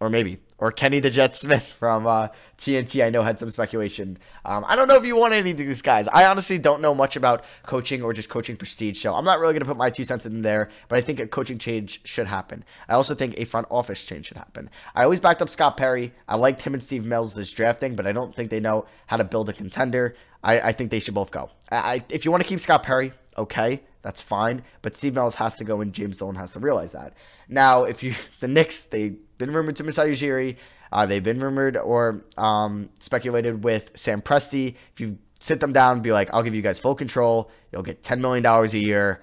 or 0.00 0.08
maybe, 0.08 0.38
or 0.56 0.72
Kenny 0.72 1.00
the 1.00 1.10
Jet 1.10 1.34
Smith 1.34 1.68
from 1.78 2.06
uh, 2.06 2.28
TNT? 2.56 3.04
I 3.04 3.10
know 3.10 3.22
had 3.22 3.38
some 3.38 3.50
speculation. 3.50 4.18
Um, 4.44 4.64
I 4.66 4.74
don't 4.74 4.88
know 4.88 4.96
if 4.96 5.04
you 5.04 5.16
want 5.16 5.34
any 5.34 5.50
of 5.50 5.58
these 5.58 5.82
guys. 5.82 6.08
I 6.08 6.24
honestly 6.24 6.58
don't 6.58 6.80
know 6.80 6.94
much 6.94 7.14
about 7.14 7.44
coaching 7.64 8.02
or 8.02 8.14
just 8.14 8.30
coaching 8.30 8.56
prestige. 8.56 9.00
So 9.02 9.14
I'm 9.14 9.24
not 9.24 9.38
really 9.38 9.52
going 9.52 9.60
to 9.60 9.66
put 9.66 9.76
my 9.76 9.90
two 9.90 10.04
cents 10.04 10.24
in 10.24 10.40
there. 10.40 10.70
But 10.88 10.98
I 10.98 11.02
think 11.02 11.20
a 11.20 11.26
coaching 11.28 11.58
change 11.58 12.00
should 12.04 12.26
happen. 12.26 12.64
I 12.88 12.94
also 12.94 13.14
think 13.14 13.34
a 13.36 13.44
front 13.44 13.66
office 13.70 14.02
change 14.04 14.26
should 14.26 14.38
happen. 14.38 14.70
I 14.94 15.04
always 15.04 15.20
backed 15.20 15.42
up 15.42 15.50
Scott 15.50 15.76
Perry. 15.76 16.14
I 16.26 16.36
liked 16.36 16.62
him 16.62 16.72
and 16.72 16.82
Steve 16.82 17.04
Mills 17.04 17.36
drafting, 17.50 17.94
but 17.96 18.06
I 18.06 18.12
don't 18.12 18.34
think 18.34 18.50
they 18.50 18.60
know 18.60 18.86
how 19.06 19.18
to 19.18 19.24
build 19.24 19.50
a 19.50 19.52
contender. 19.52 20.16
I, 20.42 20.60
I 20.60 20.72
think 20.72 20.90
they 20.90 21.00
should 21.00 21.14
both 21.14 21.30
go. 21.30 21.50
I, 21.70 22.04
if 22.08 22.24
you 22.24 22.30
want 22.30 22.42
to 22.42 22.48
keep 22.48 22.60
Scott 22.60 22.82
Perry, 22.82 23.12
okay, 23.36 23.82
that's 24.02 24.22
fine. 24.22 24.62
But 24.82 24.96
Steve 24.96 25.14
Mills 25.14 25.34
has 25.36 25.56
to 25.56 25.64
go, 25.64 25.80
and 25.80 25.92
James 25.92 26.18
Dolan 26.18 26.36
has 26.36 26.52
to 26.52 26.60
realize 26.60 26.92
that. 26.92 27.14
Now, 27.48 27.84
if 27.84 28.02
you 28.02 28.14
the 28.40 28.48
Knicks, 28.48 28.84
they've 28.84 29.16
been 29.38 29.52
rumored 29.52 29.76
to 29.76 29.84
Masai 29.84 30.10
Ujiri. 30.10 30.56
Uh, 30.90 31.06
they've 31.06 31.22
been 31.22 31.40
rumored 31.40 31.76
or 31.76 32.24
um, 32.36 32.88
speculated 33.00 33.62
with 33.62 33.90
Sam 33.94 34.22
Presti. 34.22 34.74
If 34.94 35.00
you 35.00 35.18
sit 35.38 35.60
them 35.60 35.72
down 35.72 35.94
and 35.94 36.02
be 36.02 36.12
like, 36.12 36.30
I'll 36.32 36.42
give 36.42 36.54
you 36.54 36.62
guys 36.62 36.78
full 36.78 36.94
control, 36.94 37.50
you'll 37.70 37.82
get 37.82 38.02
$10 38.02 38.20
million 38.20 38.44
a 38.46 38.64
year. 38.78 39.22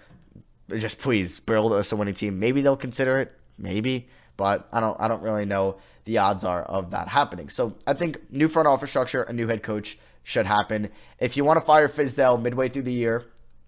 Just 0.69 0.99
please 0.99 1.39
build 1.39 1.73
us 1.73 1.91
a 1.91 1.95
winning 1.95 2.13
team. 2.13 2.39
Maybe 2.39 2.61
they'll 2.61 2.77
consider 2.77 3.19
it. 3.19 3.31
Maybe. 3.57 4.07
But 4.37 4.67
I 4.71 4.79
don't 4.79 4.99
I 4.99 5.07
don't 5.07 5.21
really 5.21 5.45
know 5.45 5.77
the 6.05 6.19
odds 6.19 6.43
are 6.43 6.63
of 6.63 6.91
that 6.91 7.07
happening. 7.07 7.49
So 7.49 7.75
I 7.87 7.93
think 7.93 8.31
new 8.31 8.47
front 8.47 8.67
office 8.67 8.89
structure, 8.89 9.23
a 9.23 9.33
new 9.33 9.47
head 9.47 9.63
coach, 9.63 9.97
should 10.25 10.47
happen. 10.47 10.89
If 11.19 11.37
you 11.37 11.45
want 11.45 11.57
to 11.57 11.61
fire 11.61 11.87
Fizdale 11.87 12.41
midway 12.41 12.67
through 12.67 12.81
the 12.81 12.91
year, 12.91 13.25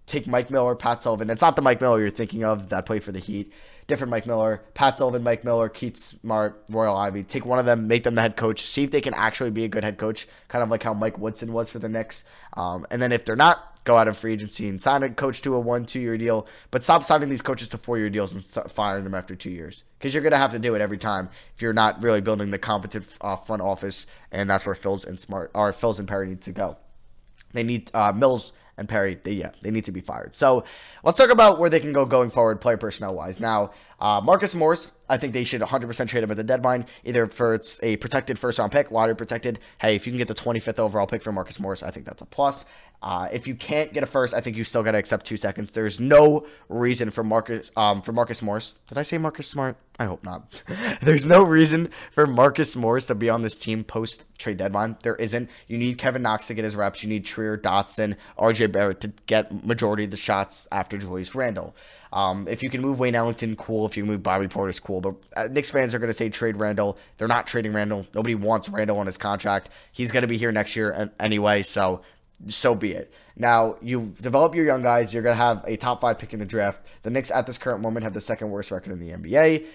take 0.08 0.28
Mike 0.28 0.50
Miller, 0.50 0.76
Pat 0.76 1.04
Sullivan. 1.04 1.30
It's 1.30 1.42
not 1.42 1.56
the 1.56 1.62
Mike 1.62 1.80
Miller 1.80 2.00
you're 2.00 2.10
thinking 2.10 2.44
of 2.44 2.70
that 2.70 2.86
played 2.86 3.04
for 3.04 3.12
the 3.12 3.20
Heat. 3.20 3.54
Different 3.86 4.12
Mike 4.12 4.26
Miller, 4.26 4.64
Pat 4.74 4.98
Sullivan, 4.98 5.24
Mike 5.24 5.46
Miller, 5.46 5.70
Keith 5.70 5.96
Smart, 5.96 6.62
Royal 6.68 6.98
Ivey. 6.98 7.24
Take 7.24 7.46
one 7.46 7.60
of 7.60 7.66
them, 7.66 7.88
make 7.88 8.04
them 8.04 8.16
the 8.16 8.22
head 8.22 8.36
coach. 8.36 8.64
See 8.64 8.84
if 8.84 8.92
they 8.92 9.00
can 9.00 9.14
actually 9.14 9.52
be 9.52 9.64
a 9.64 9.70
good 9.70 9.84
head 9.84 9.98
coach, 9.98 10.28
kind 10.50 10.64
of 10.64 10.70
like 10.70 10.84
how 10.84 10.94
Mike 10.94 11.18
Woodson 11.20 11.54
was 11.54 11.70
for 11.70 11.80
the 11.80 11.88
Knicks. 11.88 12.26
Um, 12.54 12.86
and 12.90 13.02
then 13.02 13.14
if 13.14 13.24
they're 13.24 13.38
not, 13.38 13.77
go 13.88 13.98
out 13.98 14.10
of 14.10 14.18
free 14.18 14.34
agency 14.34 14.68
and 14.68 14.82
sign 14.82 15.02
a 15.02 15.10
coach 15.10 15.42
to 15.42 15.56
a 15.56 15.60
one, 15.60 15.86
two 15.86 16.00
year 16.00 16.18
deal. 16.18 16.46
But 16.72 16.84
stop 16.84 17.06
signing 17.06 17.30
these 17.30 17.42
coaches 17.42 17.70
to 17.70 17.78
four 17.78 17.98
year 17.98 18.10
deals 18.10 18.34
and 18.34 18.44
firing 18.72 19.06
them 19.06 19.16
after 19.16 19.34
two 19.34 19.50
years 19.50 19.84
because 19.98 20.14
you're 20.14 20.22
going 20.22 20.34
to 20.34 20.38
have 20.38 20.52
to 20.52 20.60
do 20.60 20.76
it 20.76 20.82
every 20.82 20.98
time 20.98 21.30
if 21.56 21.62
you're 21.62 21.74
not 21.74 22.04
really 22.04 22.20
building 22.20 22.52
the 22.52 22.60
competent 22.60 23.08
uh, 23.22 23.38
front 23.38 23.62
office. 23.62 24.06
And 24.32 24.50
that's 24.50 24.66
where 24.66 24.76
Phils 24.76 25.08
and 25.08 25.18
Smart 25.18 25.52
or 25.56 25.72
Phils 25.72 26.00
and 26.00 26.08
Perry 26.08 26.28
need 26.28 26.42
to 26.42 26.52
go. 26.52 26.78
They 27.54 27.64
need 27.64 27.90
uh, 27.94 28.12
Mills 28.12 28.52
and 28.78 28.90
Perry. 28.90 29.16
They 29.16 29.32
yeah, 29.32 29.52
they 29.62 29.72
need 29.72 29.86
to 29.86 29.94
be 29.94 30.02
fired. 30.02 30.36
So 30.36 30.66
let's 31.04 31.18
talk 31.18 31.30
about 31.30 31.58
where 31.58 31.70
they 31.70 31.80
can 31.80 31.94
go 31.94 32.06
going 32.06 32.30
forward, 32.30 32.60
player 32.60 32.78
personnel 32.78 33.16
wise. 33.16 33.40
Now, 33.40 33.72
uh, 34.00 34.22
Marcus 34.24 34.54
Morris, 34.54 34.92
I 35.10 35.18
think 35.18 35.34
they 35.34 35.44
should 35.44 35.62
100% 35.62 36.08
trade 36.08 36.24
him 36.24 36.32
at 36.32 36.38
the 36.38 36.44
deadline, 36.44 36.86
either 37.04 37.28
for 37.28 37.56
it's 37.56 37.80
a 37.82 37.98
protected 37.98 38.38
first 38.38 38.60
round 38.60 38.72
pick, 38.72 38.92
lottery 38.92 39.16
protected. 39.16 39.60
Hey, 39.80 39.96
if 39.96 40.06
you 40.06 40.12
can 40.12 40.18
get 40.18 40.28
the 40.28 40.36
25th 40.36 40.80
overall 40.80 41.08
pick 41.08 41.24
for 41.24 41.32
Marcus 41.32 41.60
Morris, 41.60 41.82
I 41.82 41.92
think 41.92 42.06
that's 42.06 42.22
a 42.22 42.26
plus. 42.26 42.66
Uh, 43.02 43.28
if 43.32 43.48
you 43.48 43.54
can't 43.54 43.94
get 43.94 44.02
a 44.02 44.08
first, 44.08 44.34
I 44.34 44.42
think 44.42 44.58
you 44.58 44.64
still 44.64 44.82
got 44.82 44.92
to 44.92 44.98
accept 44.98 45.26
two 45.26 45.38
seconds. 45.38 45.70
There's 45.72 46.00
no 46.00 46.48
reason 46.68 47.12
for 47.12 47.24
Marcus 47.24 47.70
um, 47.76 48.02
for 48.02 48.12
Marcus 48.12 48.42
Morris. 48.42 48.74
Did 48.88 48.98
I 48.98 49.04
say 49.04 49.20
Marcus 49.20 49.48
Smart? 49.48 49.78
I 50.00 50.06
hope 50.06 50.24
not. 50.24 50.64
There's 51.02 51.26
no 51.26 51.44
reason 51.44 51.90
for 52.12 52.26
Marcus 52.26 52.76
Morris 52.76 53.06
to 53.06 53.16
be 53.16 53.30
on 53.30 53.44
this 53.44 53.60
team 53.60 53.84
post 53.84 54.24
trade 54.40 54.58
deadline. 54.58 54.98
There 55.04 55.16
isn't. 55.16 55.50
You 55.68 55.78
need 55.78 56.00
Kevin 56.00 56.24
Knox 56.24 56.48
to 56.48 56.56
get 56.56 56.64
his 56.64 56.76
reps. 56.76 57.04
You 57.04 57.10
need 57.10 57.24
Trier, 57.24 57.58
Dotson, 57.58 58.16
RJ 58.38 58.72
Barrett 58.72 59.00
to 59.02 59.10
get 59.28 59.64
majority 59.64 60.06
of 60.06 60.12
the 60.12 60.18
shots 60.18 60.68
after 60.72 60.98
Julius 60.98 61.36
Randle. 61.36 61.76
Um, 62.14 62.48
if 62.48 62.64
you 62.64 62.70
can 62.70 62.82
move 62.82 63.00
Wayne 63.00 63.16
Ellington, 63.16 63.56
cool. 63.56 63.86
If 63.86 63.98
you 63.98 64.06
move 64.06 64.24
Bobby 64.24 64.48
Portis, 64.48 64.82
cool. 64.82 65.02
But 65.02 65.16
uh, 65.36 65.48
Knicks 65.50 65.72
fans 65.72 65.94
are 65.94 66.00
going 66.00 66.10
to 66.10 66.14
say 66.14 66.30
trade 66.30 66.58
Randle. 66.58 66.98
They're 67.18 67.28
not 67.28 67.48
trading 67.48 67.74
Randle. 67.74 68.08
Nobody 68.14 68.36
wants 68.36 68.70
Randle 68.70 69.00
on 69.00 69.06
his 69.06 69.18
contract. 69.18 69.70
He's 69.92 70.12
going 70.12 70.22
to 70.22 70.28
be 70.28 70.38
here 70.38 70.52
next 70.52 70.76
year 70.76 71.12
anyway. 71.20 71.64
So 71.64 72.02
so 72.48 72.76
be 72.76 72.92
it. 72.92 73.12
Now, 73.36 73.78
you've 73.82 74.22
developed 74.22 74.56
your 74.56 74.66
young 74.66 74.82
guys. 74.82 75.14
You're 75.14 75.24
going 75.24 75.36
to 75.36 75.42
have 75.42 75.64
a 75.68 75.78
top 75.78 76.02
five 76.02 76.20
pick 76.20 76.34
in 76.34 76.40
the 76.40 76.46
draft. 76.46 76.82
The 77.04 77.10
Knicks, 77.10 77.32
at 77.32 77.48
this 77.48 77.58
current 77.58 77.82
moment, 77.82 78.04
have 78.04 78.14
the 78.14 78.22
second 78.22 78.50
worst 78.50 78.72
record 78.72 78.92
in 78.92 79.00
the 79.00 79.12
NBA. 79.12 79.66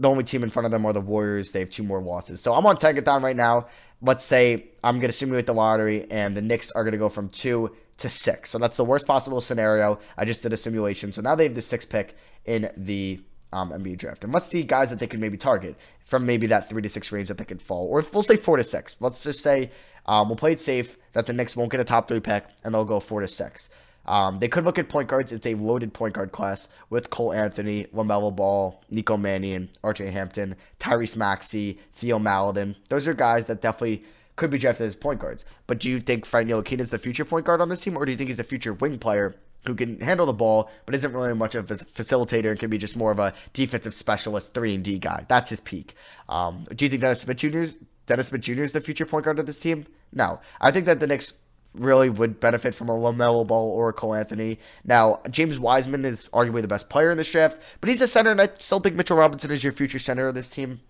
The 0.00 0.08
only 0.08 0.24
team 0.24 0.42
in 0.42 0.50
front 0.50 0.66
of 0.66 0.72
them 0.72 0.86
are 0.86 0.92
the 0.92 1.00
Warriors. 1.00 1.52
They 1.52 1.60
have 1.60 1.70
two 1.70 1.82
more 1.82 2.00
losses. 2.00 2.40
So 2.40 2.54
I'm 2.54 2.66
on 2.66 2.76
Tankathon 2.76 3.22
right 3.22 3.36
now. 3.36 3.66
Let's 4.00 4.24
say 4.24 4.68
I'm 4.82 4.96
going 4.96 5.08
to 5.08 5.16
simulate 5.16 5.46
the 5.46 5.54
lottery, 5.54 6.06
and 6.10 6.36
the 6.36 6.42
Knicks 6.42 6.70
are 6.70 6.84
going 6.84 6.92
to 6.92 6.98
go 6.98 7.08
from 7.08 7.28
two 7.28 7.74
to 7.98 8.08
six. 8.08 8.50
So 8.50 8.58
that's 8.58 8.76
the 8.76 8.84
worst 8.84 9.06
possible 9.06 9.40
scenario. 9.40 9.98
I 10.16 10.24
just 10.24 10.42
did 10.42 10.52
a 10.52 10.56
simulation. 10.56 11.12
So 11.12 11.20
now 11.20 11.34
they 11.34 11.44
have 11.44 11.54
the 11.54 11.62
sixth 11.62 11.88
pick 11.88 12.16
in 12.44 12.70
the 12.76 13.20
um, 13.52 13.70
NBA 13.70 13.98
draft. 13.98 14.24
And 14.24 14.32
let's 14.32 14.46
see 14.46 14.62
guys 14.62 14.90
that 14.90 14.98
they 14.98 15.06
could 15.06 15.20
maybe 15.20 15.36
target 15.36 15.76
from 16.04 16.26
maybe 16.26 16.46
that 16.48 16.68
three 16.68 16.82
to 16.82 16.88
six 16.88 17.12
range 17.12 17.28
that 17.28 17.38
they 17.38 17.44
could 17.44 17.62
fall. 17.62 17.86
Or 17.86 18.02
we'll 18.12 18.22
say 18.22 18.36
four 18.36 18.56
to 18.56 18.64
six. 18.64 18.96
Let's 19.00 19.22
just 19.22 19.40
say 19.40 19.70
um, 20.06 20.28
we'll 20.28 20.36
play 20.36 20.52
it 20.52 20.60
safe 20.60 20.96
that 21.12 21.26
the 21.26 21.32
Knicks 21.32 21.56
won't 21.56 21.70
get 21.70 21.80
a 21.80 21.84
top 21.84 22.08
three 22.08 22.20
pick 22.20 22.44
and 22.64 22.74
they'll 22.74 22.84
go 22.84 23.00
four 23.00 23.20
to 23.20 23.28
six. 23.28 23.68
Um, 24.06 24.38
they 24.38 24.48
could 24.48 24.64
look 24.64 24.78
at 24.78 24.88
point 24.88 25.08
guards. 25.08 25.32
It's 25.32 25.46
a 25.46 25.54
loaded 25.54 25.92
point 25.92 26.14
guard 26.14 26.32
class 26.32 26.68
with 26.88 27.10
Cole 27.10 27.32
Anthony, 27.32 27.84
LaMelo 27.94 28.34
Ball, 28.34 28.82
Nico 28.90 29.18
Mannion, 29.18 29.68
RJ 29.84 30.12
Hampton, 30.12 30.56
Tyrese 30.80 31.14
Maxey, 31.14 31.78
Theo 31.92 32.18
Maledon. 32.18 32.76
Those 32.88 33.06
are 33.06 33.12
guys 33.12 33.46
that 33.46 33.60
definitely 33.60 34.04
could 34.38 34.50
be 34.50 34.58
drafted 34.58 34.86
as 34.86 34.96
point 34.96 35.20
guards. 35.20 35.44
But 35.66 35.78
do 35.78 35.90
you 35.90 36.00
think 36.00 36.24
Frank 36.24 36.48
Ntilikina 36.48 36.80
is 36.80 36.90
the 36.90 36.98
future 36.98 37.24
point 37.24 37.44
guard 37.44 37.60
on 37.60 37.68
this 37.68 37.80
team, 37.80 37.96
or 37.96 38.06
do 38.06 38.12
you 38.12 38.16
think 38.16 38.28
he's 38.28 38.38
a 38.38 38.44
future 38.44 38.72
wing 38.72 38.98
player 38.98 39.36
who 39.66 39.74
can 39.74 40.00
handle 40.00 40.24
the 40.24 40.32
ball, 40.32 40.70
but 40.86 40.94
isn't 40.94 41.12
really 41.12 41.34
much 41.34 41.54
of 41.54 41.70
a 41.70 41.74
facilitator 41.74 42.50
and 42.50 42.58
can 42.58 42.70
be 42.70 42.78
just 42.78 42.96
more 42.96 43.10
of 43.10 43.18
a 43.18 43.34
defensive 43.52 43.92
specialist, 43.92 44.54
three 44.54 44.74
and 44.74 44.84
D 44.84 44.98
guy? 44.98 45.26
That's 45.28 45.50
his 45.50 45.60
peak. 45.60 45.94
Um, 46.28 46.66
do 46.74 46.84
you 46.84 46.88
think 46.88 47.02
Dennis 47.02 47.20
Smith 47.20 47.36
Jr. 47.36 47.64
Dennis 48.06 48.28
Smith 48.28 48.40
Jr. 48.40 48.62
is 48.62 48.72
the 48.72 48.80
future 48.80 49.04
point 49.04 49.24
guard 49.24 49.38
of 49.38 49.46
this 49.46 49.58
team? 49.58 49.86
No, 50.12 50.40
I 50.60 50.70
think 50.70 50.86
that 50.86 51.00
the 51.00 51.06
Knicks 51.06 51.34
really 51.74 52.08
would 52.08 52.40
benefit 52.40 52.74
from 52.74 52.88
a 52.88 52.96
LaMelo 52.96 53.46
Ball 53.46 53.70
or 53.70 53.90
a 53.90 53.92
Cole 53.92 54.14
Anthony. 54.14 54.58
Now, 54.84 55.20
James 55.30 55.58
Wiseman 55.58 56.04
is 56.04 56.28
arguably 56.32 56.62
the 56.62 56.68
best 56.68 56.88
player 56.88 57.10
in 57.10 57.18
this 57.18 57.30
draft, 57.30 57.58
but 57.80 57.90
he's 57.90 58.00
a 58.00 58.06
center, 58.06 58.30
and 58.30 58.40
I 58.40 58.48
still 58.58 58.80
think 58.80 58.96
Mitchell 58.96 59.18
Robinson 59.18 59.50
is 59.50 59.62
your 59.62 59.72
future 59.72 59.98
center 59.98 60.28
of 60.28 60.34
this 60.34 60.48
team. 60.48 60.80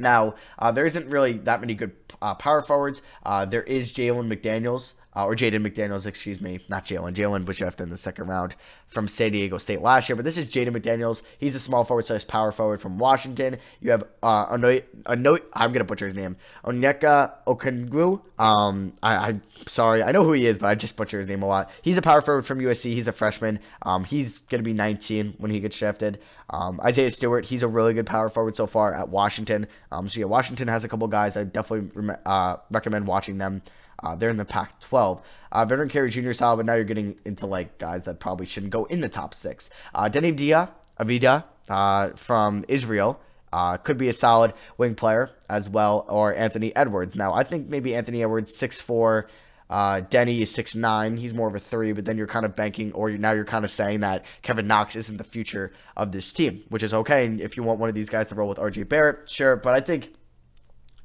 Now, 0.00 0.34
uh, 0.58 0.72
there 0.72 0.86
isn't 0.86 1.08
really 1.08 1.34
that 1.34 1.60
many 1.60 1.74
good 1.74 1.92
uh, 2.20 2.34
power 2.34 2.62
forwards. 2.62 3.02
Uh, 3.24 3.44
there 3.44 3.62
is 3.62 3.92
Jalen 3.92 4.28
McDaniels 4.32 4.94
uh, 5.14 5.24
or 5.24 5.34
Jaden 5.34 5.66
McDaniels, 5.66 6.06
excuse 6.06 6.40
me, 6.40 6.60
not 6.68 6.86
Jalen. 6.86 7.14
Jalen 7.14 7.44
was 7.44 7.58
drafted 7.58 7.84
in 7.84 7.90
the 7.90 7.96
second 7.96 8.28
round 8.28 8.54
from 8.86 9.08
San 9.08 9.32
Diego 9.32 9.58
State 9.58 9.82
last 9.82 10.08
year, 10.08 10.16
but 10.16 10.24
this 10.24 10.38
is 10.38 10.46
Jaden 10.46 10.76
McDaniels. 10.76 11.22
He's 11.38 11.54
a 11.54 11.60
small 11.60 11.84
forward 11.84 12.06
slash 12.06 12.26
power 12.26 12.52
forward 12.52 12.80
from 12.80 12.98
Washington. 12.98 13.58
You 13.80 13.90
have 13.90 14.04
uh, 14.22 14.46
Anoy, 14.46 14.84
I'm 15.04 15.72
gonna 15.72 15.84
butcher 15.84 16.04
his 16.04 16.14
name, 16.14 16.36
Onyeka 16.64 17.32
Okongwu. 17.46 18.20
Um, 18.38 18.92
I, 19.02 19.30
am 19.30 19.42
sorry, 19.66 20.02
I 20.02 20.12
know 20.12 20.24
who 20.24 20.32
he 20.32 20.46
is, 20.46 20.58
but 20.58 20.68
I 20.68 20.74
just 20.76 20.96
butcher 20.96 21.18
his 21.18 21.26
name 21.26 21.42
a 21.42 21.46
lot. 21.46 21.70
He's 21.82 21.98
a 21.98 22.02
power 22.02 22.20
forward 22.20 22.46
from 22.46 22.60
USC. 22.60 22.92
He's 22.94 23.08
a 23.08 23.12
freshman. 23.12 23.58
Um, 23.82 24.04
he's 24.04 24.38
gonna 24.38 24.62
be 24.62 24.72
19 24.72 25.34
when 25.38 25.50
he 25.50 25.58
gets 25.58 25.76
drafted. 25.76 26.20
Um, 26.50 26.80
Isaiah 26.82 27.10
Stewart, 27.10 27.46
he's 27.46 27.62
a 27.62 27.68
really 27.68 27.94
good 27.94 28.06
power 28.06 28.28
forward 28.28 28.56
so 28.56 28.66
far 28.66 28.94
at 28.94 29.08
Washington. 29.08 29.66
Um, 29.90 30.08
so 30.08 30.20
yeah, 30.20 30.26
Washington 30.26 30.68
has 30.68 30.84
a 30.84 30.88
couple 30.88 31.06
guys. 31.08 31.36
I 31.36 31.44
definitely 31.44 32.14
uh, 32.26 32.56
recommend 32.70 33.06
watching 33.06 33.38
them 33.38 33.62
Uh, 34.02 34.14
they're 34.14 34.30
in 34.30 34.36
the 34.36 34.44
Pac-12. 34.44 35.22
Uh, 35.52 35.64
Vernon 35.64 35.88
Carey 35.88 36.10
Jr. 36.10 36.32
style, 36.32 36.56
but 36.56 36.66
now 36.66 36.74
you're 36.74 36.84
getting 36.84 37.16
into 37.24 37.46
like 37.46 37.78
guys 37.78 38.04
that 38.04 38.20
probably 38.20 38.46
shouldn't 38.46 38.72
go 38.72 38.84
in 38.84 39.00
the 39.00 39.08
top 39.08 39.34
six. 39.34 39.68
Uh, 39.94 40.08
Denny 40.08 40.32
Dia, 40.32 40.70
Avida 40.98 41.44
uh, 41.68 42.10
from 42.10 42.64
Israel. 42.68 43.20
Uh, 43.52 43.76
could 43.76 43.98
be 43.98 44.08
a 44.08 44.12
solid 44.12 44.52
wing 44.78 44.94
player 44.94 45.28
as 45.48 45.68
well, 45.68 46.06
or 46.08 46.32
Anthony 46.32 46.74
Edwards. 46.76 47.16
Now, 47.16 47.34
I 47.34 47.42
think 47.42 47.68
maybe 47.68 47.96
Anthony 47.96 48.22
Edwards, 48.22 48.56
six 48.56 48.80
four, 48.80 49.28
uh, 49.68 50.02
Denny 50.02 50.40
is 50.40 50.52
six 50.52 50.76
nine. 50.76 51.16
He's 51.16 51.34
more 51.34 51.48
of 51.48 51.56
a 51.56 51.58
three, 51.58 51.90
but 51.90 52.04
then 52.04 52.16
you're 52.16 52.28
kind 52.28 52.44
of 52.44 52.54
banking, 52.54 52.92
or 52.92 53.10
now 53.10 53.32
you're 53.32 53.44
kind 53.44 53.64
of 53.64 53.72
saying 53.72 54.00
that 54.00 54.24
Kevin 54.42 54.68
Knox 54.68 54.94
isn't 54.94 55.16
the 55.16 55.24
future 55.24 55.72
of 55.96 56.12
this 56.12 56.32
team, 56.32 56.62
which 56.68 56.84
is 56.84 56.94
okay. 56.94 57.26
And 57.26 57.40
if 57.40 57.56
you 57.56 57.64
want 57.64 57.80
one 57.80 57.88
of 57.88 57.94
these 57.96 58.08
guys 58.08 58.28
to 58.28 58.36
roll 58.36 58.48
with 58.48 58.58
RJ 58.58 58.88
Barrett, 58.88 59.28
sure. 59.28 59.56
But 59.56 59.74
I 59.74 59.80
think, 59.80 60.14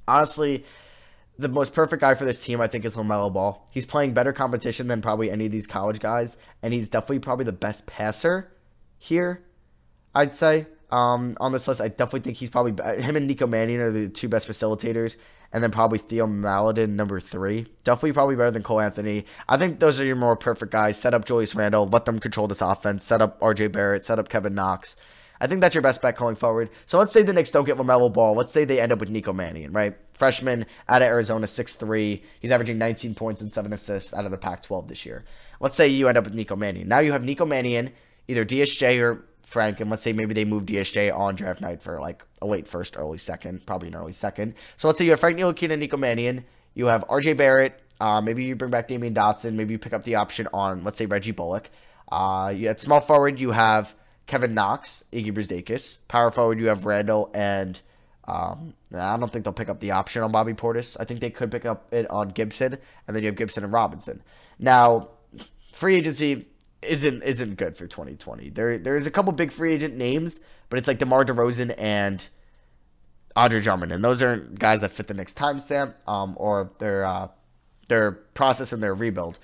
honestly, 0.08 0.66
the 1.38 1.50
most 1.50 1.74
perfect 1.74 2.02
guy 2.02 2.16
for 2.16 2.26
this 2.26 2.44
team, 2.44 2.62
I 2.62 2.68
think, 2.68 2.86
is 2.86 2.96
LaMelo 2.96 3.32
Ball. 3.32 3.68
He's 3.72 3.86
playing 3.86 4.14
better 4.14 4.32
competition 4.32 4.88
than 4.88 5.02
probably 5.02 5.30
any 5.30 5.46
of 5.46 5.52
these 5.52 5.68
college 5.68 6.00
guys, 6.00 6.38
and 6.62 6.74
he's 6.74 6.90
definitely 6.90 7.20
probably 7.20 7.46
the 7.46 7.52
best 7.52 7.86
passer 7.86 8.52
here, 8.98 9.44
I'd 10.14 10.34
say. 10.34 10.68
Um, 10.92 11.36
on 11.42 11.52
this 11.52 11.68
list, 11.68 11.82
I 11.82 11.90
definitely 11.90 12.22
think 12.22 12.38
he's 12.38 12.50
probably 12.50 12.72
him 13.02 13.16
and 13.16 13.28
Nico 13.28 13.48
Mannion 13.48 13.82
are 13.82 13.92
the 13.92 14.08
two 14.08 14.30
best 14.30 14.48
facilitators, 14.48 15.18
and 15.52 15.64
then 15.64 15.72
probably 15.72 16.00
Theo 16.00 16.26
Maledon 16.28 16.96
number 16.96 17.20
three. 17.20 17.68
Definitely 17.84 18.14
probably 18.14 18.36
better 18.36 18.52
than 18.52 18.64
Cole 18.64 18.80
Anthony. 18.80 19.26
I 19.50 19.58
think 19.58 19.80
those 19.80 20.00
are 20.00 20.06
your 20.06 20.16
more 20.16 20.36
perfect 20.38 20.72
guys. 20.72 20.98
Set 20.98 21.14
up 21.14 21.26
Julius 21.26 21.56
Randle, 21.56 21.88
let 21.88 22.06
them 22.06 22.20
control 22.20 22.48
this 22.48 22.62
offense. 22.62 23.04
Set 23.04 23.22
up 23.22 23.40
RJ 23.42 23.72
Barrett, 23.72 24.06
set 24.06 24.20
up 24.20 24.30
Kevin 24.30 24.54
Knox. 24.54 24.96
I 25.40 25.48
think 25.48 25.62
that's 25.62 25.76
your 25.76 25.82
best 25.82 26.02
bet 26.02 26.18
going 26.18 26.36
forward. 26.36 26.70
So 26.88 26.98
let's 26.98 27.12
say 27.12 27.22
the 27.22 27.34
Knicks 27.34 27.52
don't 27.52 27.66
get 27.66 27.78
LaMelo 27.78 28.12
Ball. 28.12 28.36
Let's 28.36 28.54
say 28.54 28.66
they 28.66 28.80
end 28.80 28.92
up 28.92 29.00
with 29.00 29.10
Nico 29.10 29.34
Mannion, 29.34 29.72
right? 29.74 29.98
Freshman 30.14 30.66
out 30.88 31.02
of 31.02 31.08
Arizona, 31.08 31.46
6'3". 31.46 32.24
He's 32.40 32.52
averaging 32.52 32.78
19 32.78 33.16
points 33.16 33.42
and 33.42 33.52
7 33.52 33.74
assists 33.74 34.14
out 34.14 34.26
of 34.26 34.32
the 34.32 34.38
Pac-12 34.38 34.88
this 34.88 35.06
year. 35.06 35.26
Let's 35.60 35.76
say 35.76 35.88
you 35.88 36.08
end 36.08 36.18
up 36.18 36.24
with 36.24 36.34
Nico 36.34 36.56
Mannion. 36.56 36.88
Now 36.88 37.00
you 37.00 37.12
have 37.12 37.24
Nico 37.24 37.46
Mannion, 37.46 37.92
either 38.28 38.46
DSJ 38.46 39.02
or 39.02 39.26
Frank, 39.46 39.80
and 39.80 39.90
let's 39.90 40.04
say 40.04 40.14
maybe 40.14 40.34
they 40.34 40.46
move 40.46 40.66
DSJ 40.66 41.16
on 41.16 41.36
draft 41.36 41.62
night 41.62 41.82
for 41.82 42.00
like 42.00 42.24
a 42.42 42.46
late 42.46 42.68
first, 42.68 42.98
early 42.98 43.18
second, 43.18 43.66
probably 43.66 43.90
an 43.90 43.96
early 43.96 44.14
second. 44.14 44.54
So 44.78 44.88
let's 44.88 44.98
say 44.98 45.06
you 45.06 45.12
have 45.12 45.20
Frank 45.20 45.38
Ntilikina 45.38 45.72
and 45.72 45.80
Nico 45.80 45.98
Mannion. 45.98 46.46
You 46.74 46.88
have 46.88 47.06
RJ 47.08 47.38
Barrett. 47.38 47.82
Uh, 48.00 48.22
maybe 48.22 48.44
you 48.44 48.56
bring 48.56 48.72
back 48.72 48.88
Damyean 48.88 49.14
Dotson. 49.16 49.54
Maybe 49.54 49.74
you 49.74 49.80
pick 49.80 49.94
up 49.94 50.04
the 50.04 50.16
option 50.16 50.48
on, 50.54 50.84
let's 50.84 50.98
say, 50.98 51.06
Reggie 51.06 51.32
Bullock. 51.32 51.70
Uh, 52.12 52.54
you 52.56 52.68
at 52.68 52.82
small 52.82 53.02
forward, 53.02 53.40
you 53.40 53.52
have 53.52 53.96
Kevin 54.28 54.54
Knox, 54.54 55.04
Iggy 55.14 55.34
Brazdeikis. 55.34 55.98
Power 56.08 56.32
forward, 56.32 56.60
you 56.60 56.68
have 56.68 56.86
Randle 56.86 57.30
and 57.34 57.80
um, 58.28 58.74
I 58.94 59.18
don't 59.18 59.32
think 59.32 59.46
they'll 59.46 59.54
pick 59.54 59.70
up 59.70 59.80
the 59.80 59.92
option 59.92 60.24
on 60.24 60.32
Bobby 60.32 60.54
Portis. 60.54 60.98
I 61.00 61.06
think 61.06 61.20
they 61.20 61.30
could 61.30 61.52
pick 61.52 61.66
up 61.66 61.94
it 61.94 62.10
on 62.10 62.30
Gibson, 62.30 62.78
and 63.08 63.16
then 63.16 63.24
you 63.24 63.28
have 63.28 63.36
Gibson 63.36 63.64
and 63.64 63.72
Robinson. 63.72 64.24
Now, 64.58 65.10
free 65.74 65.96
agency 65.96 66.48
isn't 66.82 67.24
isn't 67.24 67.56
good 67.56 67.78
for 67.78 67.88
2020. 67.88 68.50
There 68.50 68.78
there's 68.78 69.06
a 69.06 69.12
couple 69.12 69.32
big 69.32 69.52
free 69.52 69.74
agent 69.74 69.96
names, 69.96 70.40
but 70.70 70.80
it's 70.80 70.88
like 70.88 70.98
DeMar 70.98 71.26
DeRozan 71.26 71.76
and 71.78 72.28
Andre 73.36 73.60
Drummond, 73.60 73.92
and 73.92 74.04
those 74.04 74.22
aren't 74.24 74.58
guys 74.58 74.82
that 74.82 74.90
fit 74.90 75.08
the 75.08 75.14
next 75.14 75.38
timestamp, 75.38 75.94
um, 76.08 76.34
or 76.38 76.72
their 76.80 77.06
uh, 77.06 77.28
their 77.90 78.12
process 78.12 78.72
and 78.72 78.82
their 78.82 78.96
rebuild. 78.96 79.38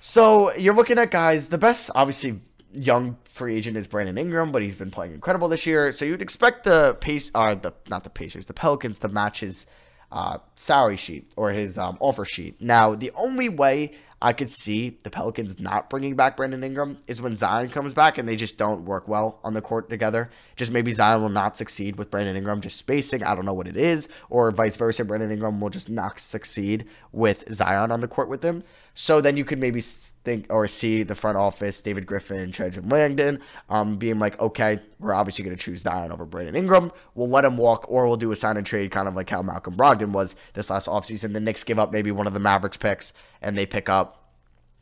So 0.00 0.54
you're 0.54 0.74
looking 0.74 0.98
at 0.98 1.10
guys. 1.10 1.48
The 1.48 1.58
best, 1.58 1.90
obviously, 1.94 2.40
young 2.76 3.16
free 3.24 3.56
agent 3.56 3.76
is 3.76 3.86
Brandon 3.86 4.18
Ingram, 4.18 4.52
but 4.52 4.62
he's 4.62 4.74
been 4.74 4.90
playing 4.90 5.14
incredible 5.14 5.48
this 5.48 5.66
year. 5.66 5.92
So 5.92 6.04
you'd 6.04 6.22
expect 6.22 6.64
the 6.64 6.96
pace, 7.00 7.30
uh, 7.34 7.54
the 7.54 7.72
not 7.88 8.04
the 8.04 8.10
Pacers, 8.10 8.46
the 8.46 8.54
Pelicans 8.54 8.98
to 9.00 9.08
match 9.08 9.40
his 9.40 9.66
uh, 10.12 10.38
salary 10.54 10.96
sheet 10.96 11.32
or 11.36 11.50
his 11.50 11.78
um, 11.78 11.96
offer 12.00 12.24
sheet. 12.24 12.60
Now, 12.60 12.94
the 12.94 13.10
only 13.14 13.48
way 13.48 13.92
I 14.20 14.32
could 14.32 14.50
see 14.50 14.98
the 15.02 15.10
Pelicans 15.10 15.60
not 15.60 15.90
bringing 15.90 16.16
back 16.16 16.36
Brandon 16.36 16.64
Ingram 16.64 16.98
is 17.06 17.20
when 17.20 17.36
Zion 17.36 17.68
comes 17.68 17.92
back 17.92 18.16
and 18.16 18.26
they 18.26 18.36
just 18.36 18.56
don't 18.56 18.86
work 18.86 19.08
well 19.08 19.40
on 19.44 19.52
the 19.52 19.60
court 19.60 19.90
together. 19.90 20.30
Just 20.56 20.72
maybe 20.72 20.90
Zion 20.92 21.20
will 21.20 21.28
not 21.28 21.56
succeed 21.56 21.96
with 21.96 22.10
Brandon 22.10 22.36
Ingram 22.36 22.62
just 22.62 22.78
spacing. 22.78 23.22
I 23.22 23.34
don't 23.34 23.44
know 23.44 23.52
what 23.52 23.68
it 23.68 23.76
is, 23.76 24.08
or 24.30 24.50
vice 24.52 24.76
versa. 24.76 25.04
Brandon 25.04 25.30
Ingram 25.30 25.60
will 25.60 25.68
just 25.68 25.90
not 25.90 26.18
succeed 26.18 26.86
with 27.12 27.44
Zion 27.52 27.92
on 27.92 28.00
the 28.00 28.08
court 28.08 28.30
with 28.30 28.42
him. 28.42 28.64
So 28.98 29.20
then 29.20 29.36
you 29.36 29.44
could 29.44 29.58
maybe 29.58 29.82
think 29.82 30.46
or 30.48 30.66
see 30.66 31.02
the 31.02 31.14
front 31.14 31.36
office, 31.36 31.82
David 31.82 32.06
Griffin, 32.06 32.50
Trajan 32.50 32.88
Langdon, 32.88 33.40
um, 33.68 33.98
being 33.98 34.18
like, 34.18 34.40
okay, 34.40 34.80
we're 34.98 35.12
obviously 35.12 35.44
going 35.44 35.54
to 35.54 35.62
choose 35.62 35.82
Zion 35.82 36.10
over 36.10 36.24
Brandon 36.24 36.56
Ingram. 36.56 36.90
We'll 37.14 37.28
let 37.28 37.44
him 37.44 37.58
walk, 37.58 37.84
or 37.88 38.06
we'll 38.06 38.16
do 38.16 38.32
a 38.32 38.36
sign 38.36 38.56
and 38.56 38.64
trade, 38.64 38.90
kind 38.90 39.06
of 39.06 39.14
like 39.14 39.28
how 39.28 39.42
Malcolm 39.42 39.76
Brogdon 39.76 40.12
was 40.12 40.34
this 40.54 40.70
last 40.70 40.88
offseason. 40.88 41.34
The 41.34 41.40
Knicks 41.40 41.62
give 41.62 41.78
up 41.78 41.92
maybe 41.92 42.10
one 42.10 42.26
of 42.26 42.32
the 42.32 42.40
Mavericks 42.40 42.78
picks, 42.78 43.12
and 43.42 43.56
they 43.56 43.66
pick 43.66 43.90
up 43.90 44.32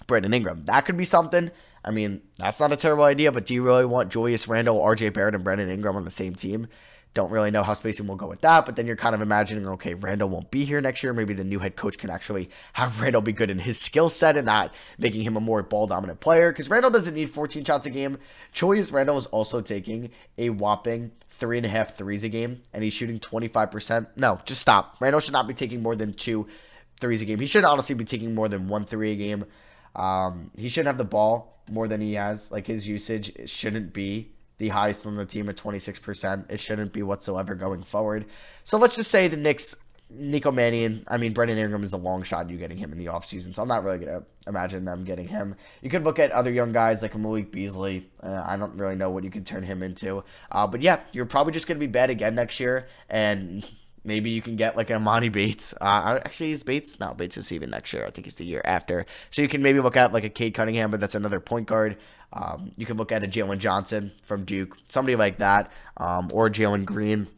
Brandon 0.07 0.33
Ingram. 0.33 0.65
That 0.67 0.83
could 0.83 0.97
be 0.97 1.05
something. 1.05 1.51
I 1.85 1.91
mean, 1.91 2.23
that's 2.39 2.61
not 2.61 2.73
a 2.73 2.77
terrible 2.77 3.05
idea, 3.05 3.33
but 3.33 3.47
do 3.47 3.53
you 3.53 3.65
really 3.65 3.85
want 3.85 4.13
Julius 4.13 4.47
Randle, 4.47 4.79
RJ 4.79 5.13
Barrett, 5.13 5.35
and 5.35 5.43
Brandon 5.43 5.69
Ingram 5.69 5.97
on 5.97 6.05
the 6.05 6.11
same 6.11 6.37
team? 6.37 6.69
Don't 7.15 7.31
really 7.31 7.53
know 7.53 7.63
how 7.63 7.75
spacing 7.75 8.09
will 8.09 8.17
go 8.17 8.27
with 8.27 8.41
that, 8.41 8.67
but 8.67 8.75
then 8.75 8.89
you're 8.89 8.97
kind 8.97 9.15
of 9.15 9.23
imagining, 9.23 9.67
okay, 9.69 9.95
Randle 9.95 10.29
won't 10.29 10.51
be 10.51 10.65
here 10.65 10.81
next 10.81 11.05
year. 11.05 11.13
Maybe 11.13 11.33
the 11.33 11.45
new 11.45 11.61
head 11.61 11.77
coach 11.77 11.97
can 11.97 12.11
actually 12.11 12.51
have 12.73 13.01
Randle 13.03 13.23
be 13.23 13.33
good 13.33 13.51
in 13.51 13.61
his 13.61 13.81
skill 13.81 14.09
set 14.09 14.37
and 14.37 14.47
not 14.47 14.75
making 14.99 15.23
him 15.23 15.37
a 15.37 15.41
more 15.41 15.63
ball 15.63 15.87
dominant 15.87 16.19
player 16.19 16.51
because 16.51 16.69
Randle 16.69 16.91
doesn't 16.91 17.15
need 17.15 17.31
14 17.31 17.65
shots 17.65 17.87
a 17.87 17.91
game. 17.91 18.19
Julius 18.53 18.91
Randle 18.91 19.17
is 19.17 19.27
also 19.27 19.61
taking 19.61 20.11
a 20.39 20.51
whopping 20.51 21.13
three 21.31 21.57
and 21.57 21.67
a 21.67 21.69
half 21.69 21.97
threes 21.97 22.25
a 22.25 22.29
game, 22.29 22.63
and 22.73 22.83
he's 22.83 22.93
shooting 22.93 23.21
25%. 23.21 24.09
No, 24.17 24.41
just 24.45 24.61
stop. 24.61 24.97
Randle 25.01 25.21
should 25.21 25.33
not 25.33 25.47
be 25.47 25.55
taking 25.55 25.83
more 25.83 25.95
than 25.95 26.15
two 26.15 26.49
threes 26.99 27.23
a 27.23 27.25
game. 27.25 27.39
He 27.39 27.47
should 27.47 27.65
honestly 27.65 27.95
be 27.95 28.05
taking 28.05 28.35
more 28.35 28.49
than 28.49 28.69
one 28.69 28.85
three 28.85 29.13
a 29.13 29.17
game. 29.17 29.45
Um, 29.95 30.51
he 30.57 30.69
shouldn't 30.69 30.89
have 30.89 30.99
the 30.99 31.05
ball 31.05 31.61
more 31.71 31.87
than 31.87 32.01
he 32.01 32.15
has. 32.15 32.51
Like 32.51 32.67
his 32.67 32.89
usage 32.89 33.49
shouldn't 33.49 33.93
be 33.93 34.34
the 34.59 34.69
highest 34.69 35.07
on 35.07 35.17
the 35.17 35.25
team 35.25 35.49
at 35.49 35.57
26%. 35.57 36.51
It 36.51 36.61
shouldn't 36.61 36.93
be 36.93 37.03
whatsoever 37.03 37.55
going 37.55 37.83
forward. 37.83 38.27
So 38.65 38.79
let's 38.79 38.97
just 38.97 39.11
say 39.11 39.29
the 39.29 39.37
Knicks, 39.37 39.75
Nico 40.11 40.53
Mannion, 40.53 41.05
I 41.09 41.17
mean, 41.17 41.33
Brandon 41.33 41.59
Ingram 41.59 41.83
is 41.83 41.93
a 41.93 41.97
long 41.97 42.23
shot 42.23 42.49
you 42.51 42.57
getting 42.57 42.77
him 42.77 42.93
in 42.93 42.99
the 42.99 43.07
offseason, 43.07 43.55
so 43.55 43.63
I'm 43.63 43.69
not 43.69 43.83
really 43.83 43.99
going 43.99 44.21
to 44.21 44.25
imagine 44.47 44.85
them 44.85 45.05
getting 45.05 45.27
him. 45.27 45.57
You 45.83 45.91
could 45.91 46.05
look 46.05 46.19
at 46.19 46.31
other 46.31 46.53
young 46.53 46.73
guys 46.73 47.03
like 47.03 47.17
Malik 47.17 47.51
Beasley. 47.51 48.09
Uh, 48.23 48.43
I 48.47 48.57
don't 48.57 48.77
really 48.77 48.97
know 48.97 49.11
what 49.11 49.25
you 49.25 49.31
could 49.31 49.47
turn 49.47 49.65
him 49.65 49.83
into. 49.83 50.23
Uh, 50.53 50.67
but 50.67 50.83
yeah, 50.83 51.01
you're 51.13 51.27
probably 51.27 51.53
just 51.53 51.67
going 51.67 51.77
to 51.79 51.87
be 51.87 51.91
bad 51.91 52.11
again 52.11 52.35
next 52.35 52.61
year, 52.61 52.87
and 53.09 53.69
maybe 54.05 54.31
you 54.31 54.43
can 54.43 54.57
get 54.57 54.77
like 54.77 54.91
an 54.91 55.03
Emoni 55.03 55.33
Bates. 55.33 55.75
Uh, 55.81 56.21
actually, 56.25 56.53
is 56.53 56.63
Bates? 56.63 57.01
No, 57.01 57.15
Bates 57.15 57.37
is 57.37 57.51
even 57.53 57.71
next 57.71 57.93
year. 57.93 58.07
I 58.07 58.11
think 58.11 58.27
it's 58.27 58.37
the 58.37 58.45
year 58.45 58.63
after. 58.65 59.07
So 59.31 59.43
you 59.43 59.49
can 59.49 59.63
maybe 59.63 59.81
look 59.81 59.97
at 59.97 60.13
like 60.13 60.25
a 60.25 60.29
Cade 60.29 60.55
Cunningham, 60.55 60.91
but 60.91 61.01
that's 61.01 61.15
another 61.15 61.41
point 61.41 61.67
guard. 61.67 61.97
Um, 62.33 62.73
you 62.77 62.85
can 62.85 62.97
look 62.97 63.13
at 63.13 63.23
a 63.23 63.29
Jalen 63.29 63.59
Johnson 63.59 64.13
from 64.23 64.45
Duke, 64.45 64.77
somebody 64.89 65.17
like 65.17 65.39
that, 65.39 65.71
um, 65.97 66.31
or 66.33 66.51
Jalen 66.51 66.85
Green. 66.85 67.29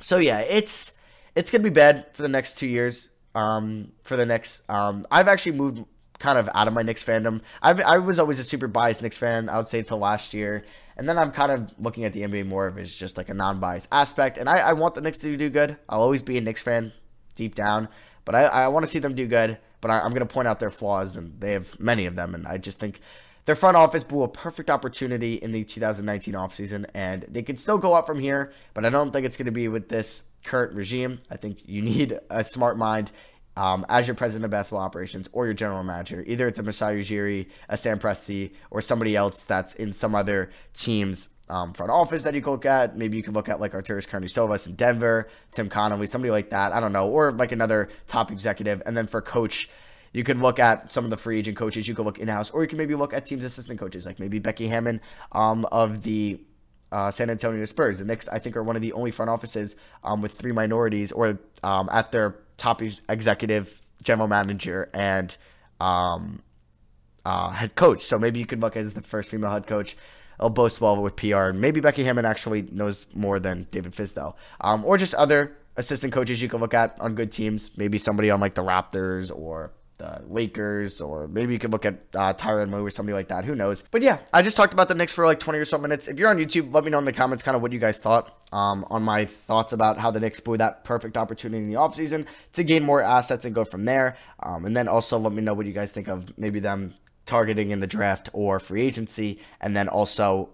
So 0.00 0.18
yeah, 0.18 0.40
it's 0.40 0.92
it's 1.34 1.50
gonna 1.50 1.64
be 1.64 1.70
bad 1.70 2.06
for 2.14 2.22
the 2.22 2.28
next 2.28 2.58
two 2.58 2.66
years. 2.66 3.10
Um, 3.34 3.92
for 4.02 4.16
the 4.16 4.26
next, 4.26 4.68
um, 4.68 5.06
I've 5.10 5.28
actually 5.28 5.52
moved 5.52 5.84
kind 6.18 6.38
of 6.38 6.50
out 6.54 6.68
of 6.68 6.74
my 6.74 6.82
Knicks 6.82 7.02
fandom. 7.02 7.40
I 7.62 7.70
I 7.82 7.98
was 7.98 8.18
always 8.18 8.38
a 8.38 8.44
super 8.44 8.68
biased 8.68 9.02
Knicks 9.02 9.16
fan. 9.16 9.48
I 9.48 9.56
would 9.56 9.66
say 9.66 9.78
until 9.78 9.98
last 9.98 10.34
year, 10.34 10.64
and 10.96 11.08
then 11.08 11.18
I'm 11.18 11.30
kind 11.30 11.52
of 11.52 11.74
looking 11.78 12.04
at 12.04 12.12
the 12.12 12.22
NBA 12.22 12.46
more 12.46 12.66
of 12.66 12.78
as 12.78 12.94
just 12.94 13.16
like 13.16 13.28
a 13.28 13.34
non-biased 13.34 13.88
aspect. 13.92 14.38
And 14.38 14.48
I, 14.48 14.58
I 14.58 14.72
want 14.72 14.94
the 14.94 15.00
Knicks 15.00 15.18
to 15.18 15.36
do 15.36 15.50
good. 15.50 15.76
I'll 15.88 16.02
always 16.02 16.22
be 16.22 16.38
a 16.38 16.40
Knicks 16.40 16.62
fan 16.62 16.92
deep 17.34 17.54
down, 17.54 17.88
but 18.24 18.34
I, 18.34 18.42
I 18.44 18.68
want 18.68 18.84
to 18.84 18.90
see 18.90 18.98
them 18.98 19.14
do 19.14 19.26
good. 19.26 19.58
But 19.80 19.90
I, 19.90 20.00
I'm 20.00 20.10
going 20.10 20.26
to 20.26 20.32
point 20.32 20.46
out 20.46 20.60
their 20.60 20.70
flaws, 20.70 21.16
and 21.16 21.40
they 21.40 21.52
have 21.52 21.78
many 21.80 22.06
of 22.06 22.14
them. 22.14 22.34
And 22.34 22.46
I 22.46 22.58
just 22.58 22.78
think 22.78 23.00
their 23.46 23.56
front 23.56 23.76
office 23.76 24.04
blew 24.04 24.22
a 24.22 24.28
perfect 24.28 24.70
opportunity 24.70 25.34
in 25.34 25.52
the 25.52 25.64
2019 25.64 26.34
offseason, 26.34 26.86
and 26.94 27.24
they 27.28 27.42
can 27.42 27.56
still 27.56 27.78
go 27.78 27.94
up 27.94 28.06
from 28.06 28.20
here, 28.20 28.52
but 28.74 28.84
I 28.84 28.90
don't 28.90 29.12
think 29.12 29.24
it's 29.24 29.36
going 29.36 29.46
to 29.46 29.52
be 29.52 29.68
with 29.68 29.88
this 29.88 30.24
current 30.44 30.74
regime. 30.74 31.20
I 31.30 31.36
think 31.36 31.58
you 31.64 31.82
need 31.82 32.18
a 32.28 32.44
smart 32.44 32.76
mind 32.76 33.10
um, 33.56 33.84
as 33.88 34.06
your 34.06 34.14
president 34.14 34.44
of 34.44 34.50
basketball 34.50 34.82
operations 34.82 35.28
or 35.32 35.44
your 35.46 35.54
general 35.54 35.82
manager. 35.82 36.24
Either 36.26 36.48
it's 36.48 36.58
a 36.58 36.62
Masai 36.62 37.00
Ujiri, 37.00 37.46
a 37.68 37.76
Sam 37.76 37.98
Presti, 37.98 38.52
or 38.70 38.80
somebody 38.80 39.16
else 39.16 39.44
that's 39.44 39.74
in 39.74 39.92
some 39.92 40.14
other 40.14 40.50
team's 40.74 41.28
um, 41.48 41.72
front 41.72 41.90
office 41.90 42.22
that 42.22 42.34
you 42.34 42.40
could 42.40 42.52
look 42.52 42.66
at. 42.66 42.96
Maybe 42.96 43.16
you 43.16 43.22
could 43.22 43.34
look 43.34 43.48
at 43.48 43.60
like 43.60 43.72
Arturas 43.72 44.08
Karnisovas 44.08 44.66
in 44.66 44.76
Denver, 44.76 45.28
Tim 45.50 45.68
Connolly, 45.68 46.06
somebody 46.06 46.30
like 46.30 46.50
that. 46.50 46.72
I 46.72 46.80
don't 46.80 46.92
know, 46.92 47.08
or 47.08 47.32
like 47.32 47.52
another 47.52 47.88
top 48.06 48.30
executive. 48.30 48.82
And 48.86 48.96
then 48.96 49.06
for 49.06 49.20
coach, 49.20 49.68
you 50.12 50.24
could 50.24 50.38
look 50.38 50.58
at 50.58 50.92
some 50.92 51.04
of 51.04 51.10
the 51.10 51.16
free 51.16 51.38
agent 51.38 51.56
coaches. 51.56 51.86
You 51.86 51.94
could 51.94 52.06
look 52.06 52.18
in 52.18 52.28
house, 52.28 52.50
or 52.50 52.62
you 52.62 52.68
can 52.68 52.78
maybe 52.78 52.94
look 52.94 53.12
at 53.12 53.26
teams' 53.26 53.44
assistant 53.44 53.78
coaches, 53.78 54.06
like 54.06 54.18
maybe 54.20 54.38
Becky 54.38 54.68
Hammon 54.68 55.00
um, 55.32 55.66
of 55.66 56.02
the 56.02 56.40
uh, 56.92 57.10
San 57.10 57.30
Antonio 57.30 57.64
Spurs. 57.64 57.98
The 57.98 58.04
Knicks, 58.04 58.28
I 58.28 58.38
think, 58.38 58.56
are 58.56 58.62
one 58.62 58.76
of 58.76 58.82
the 58.82 58.92
only 58.92 59.10
front 59.10 59.30
offices 59.30 59.76
um, 60.02 60.20
with 60.22 60.32
three 60.32 60.52
minorities, 60.52 61.12
or 61.12 61.38
um, 61.62 61.88
at 61.92 62.10
their 62.12 62.36
top 62.60 62.82
executive, 63.08 63.80
general 64.02 64.28
manager, 64.28 64.90
and 64.92 65.34
um, 65.80 66.42
uh, 67.24 67.50
head 67.50 67.74
coach. 67.74 68.04
So 68.04 68.18
maybe 68.18 68.38
you 68.38 68.46
could 68.46 68.60
look 68.60 68.76
as 68.76 68.92
the 68.92 69.00
first 69.00 69.30
female 69.30 69.50
head 69.50 69.66
coach. 69.66 69.96
I'll 70.38 70.50
boast 70.50 70.80
well 70.80 71.02
with 71.02 71.16
PR. 71.16 71.52
Maybe 71.52 71.80
Becky 71.80 72.04
Hammon 72.04 72.24
actually 72.24 72.62
knows 72.62 73.06
more 73.14 73.40
than 73.40 73.66
David 73.70 73.92
Fizdale, 73.92 74.34
um, 74.60 74.84
or 74.84 74.98
just 74.98 75.14
other 75.14 75.56
assistant 75.76 76.12
coaches 76.12 76.40
you 76.42 76.48
can 76.48 76.60
look 76.60 76.74
at 76.74 76.98
on 77.00 77.14
good 77.14 77.32
teams. 77.32 77.70
Maybe 77.76 77.98
somebody 77.98 78.30
on 78.30 78.40
like 78.40 78.54
the 78.54 78.62
Raptors 78.62 79.34
or 79.34 79.72
the 80.00 80.22
Lakers, 80.28 81.00
or 81.00 81.28
maybe 81.28 81.52
you 81.52 81.58
could 81.58 81.72
look 81.72 81.84
at 81.84 81.94
uh, 82.14 82.34
Tyronn 82.34 82.72
Lue 82.72 82.84
or 82.84 82.90
somebody 82.90 83.14
like 83.14 83.28
that. 83.28 83.44
Who 83.44 83.54
knows? 83.54 83.84
But 83.90 84.02
yeah, 84.02 84.18
I 84.32 84.42
just 84.42 84.56
talked 84.56 84.72
about 84.72 84.88
the 84.88 84.94
Knicks 84.94 85.12
for 85.12 85.26
like 85.26 85.38
20 85.38 85.58
or 85.58 85.64
so 85.64 85.78
minutes. 85.78 86.08
If 86.08 86.18
you're 86.18 86.28
on 86.28 86.38
YouTube, 86.38 86.74
let 86.74 86.84
me 86.84 86.90
know 86.90 86.98
in 86.98 87.04
the 87.04 87.12
comments 87.12 87.42
kind 87.42 87.54
of 87.54 87.62
what 87.62 87.72
you 87.72 87.78
guys 87.78 87.98
thought 87.98 88.36
um, 88.52 88.84
on 88.90 89.02
my 89.02 89.26
thoughts 89.26 89.72
about 89.72 89.98
how 89.98 90.10
the 90.10 90.18
Knicks 90.18 90.40
blew 90.40 90.56
that 90.56 90.82
perfect 90.84 91.16
opportunity 91.16 91.62
in 91.62 91.70
the 91.70 91.76
offseason 91.76 92.26
to 92.54 92.64
gain 92.64 92.82
more 92.82 93.02
assets 93.02 93.44
and 93.44 93.54
go 93.54 93.64
from 93.64 93.84
there. 93.84 94.16
Um, 94.42 94.64
and 94.64 94.76
then 94.76 94.88
also 94.88 95.18
let 95.18 95.32
me 95.32 95.42
know 95.42 95.54
what 95.54 95.66
you 95.66 95.72
guys 95.72 95.92
think 95.92 96.08
of 96.08 96.36
maybe 96.38 96.58
them 96.58 96.94
targeting 97.26 97.70
in 97.70 97.80
the 97.80 97.86
draft 97.86 98.28
or 98.32 98.58
free 98.58 98.82
agency, 98.82 99.40
and 99.60 99.76
then 99.76 99.88
also 99.88 100.48